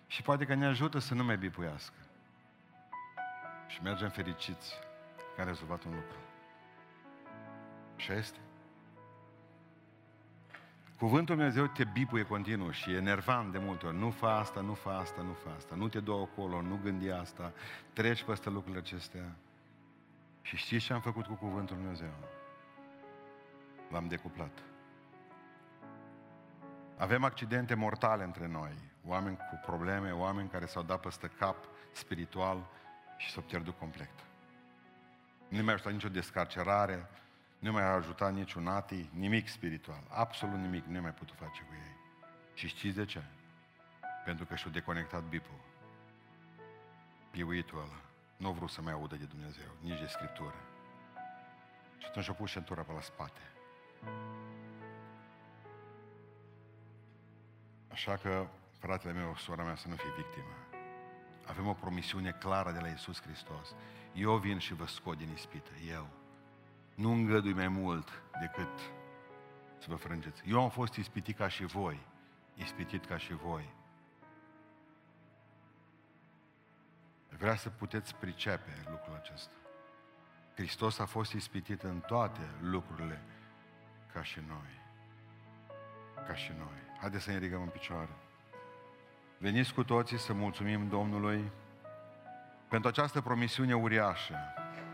[0.07, 1.95] Și poate că ne ajută să nu mai bipuiască.
[3.67, 4.73] Și mergem fericiți
[5.35, 6.17] că am rezolvat un lucru.
[7.95, 8.44] Așa este.
[10.97, 13.97] Cuvântul Dumnezeu te bipuie continuu și e nervant de multe ori.
[13.97, 15.75] Nu fa asta, nu fa asta, nu fa asta.
[15.75, 17.53] Nu te dă acolo, nu gândi asta.
[17.93, 19.35] Treci peste lucrurile acestea.
[20.41, 22.13] Și știți ce am făcut cu Cuvântul Dumnezeu?
[23.91, 24.63] L-am decuplat.
[26.97, 28.73] Avem accidente mortale între noi.
[29.05, 31.55] Oameni cu probleme, oameni care s-au dat peste cap
[31.91, 32.67] spiritual
[33.17, 34.13] și s-au pierdut complet.
[35.47, 37.09] Nu mai ajutat nicio descarcerare,
[37.65, 40.03] nu mai a ajutat niciun ati, nimic spiritual.
[40.09, 41.95] Absolut nimic nu mai putut face cu ei.
[42.53, 43.23] Și știți de ce?
[44.25, 45.59] Pentru că și-au deconectat bipul.
[47.31, 48.01] Piuitul ăla.
[48.37, 50.55] Nu vreau să mai audă de Dumnezeu, nici de Scriptură.
[51.97, 53.41] Și atunci au pus centura pe la spate.
[57.91, 58.47] Așa că,
[58.79, 60.55] fratele meu, sora mea, să nu fie victimă.
[61.45, 63.75] Avem o promisiune clară de la Isus Hristos.
[64.13, 66.24] Eu vin și vă scot din ispită, eu.
[66.95, 68.79] Nu îngădui mai mult decât
[69.77, 70.43] să vă frângeți.
[70.45, 71.99] Eu am fost ispitit ca și voi,
[72.53, 73.73] ispitit ca și voi.
[77.37, 79.53] Vrea să puteți pricepe lucrul acesta.
[80.55, 83.21] Hristos a fost ispitit în toate lucrurile
[84.13, 84.81] ca și noi.
[86.27, 86.97] Ca și noi.
[86.99, 88.15] Haideți să ne ridicăm în picioare.
[89.37, 91.51] Veniți cu toții să mulțumim Domnului
[92.67, 94.35] pentru această promisiune uriașă.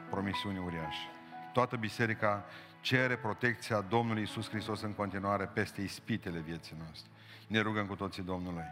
[0.10, 1.08] Promisiune uriașă.
[1.54, 2.46] Toată biserica
[2.82, 7.10] cere protecția Domnului Isus Hristos în continuare peste ispitele vieții noastre.
[7.48, 8.64] Ne rugăm cu toții Domnului.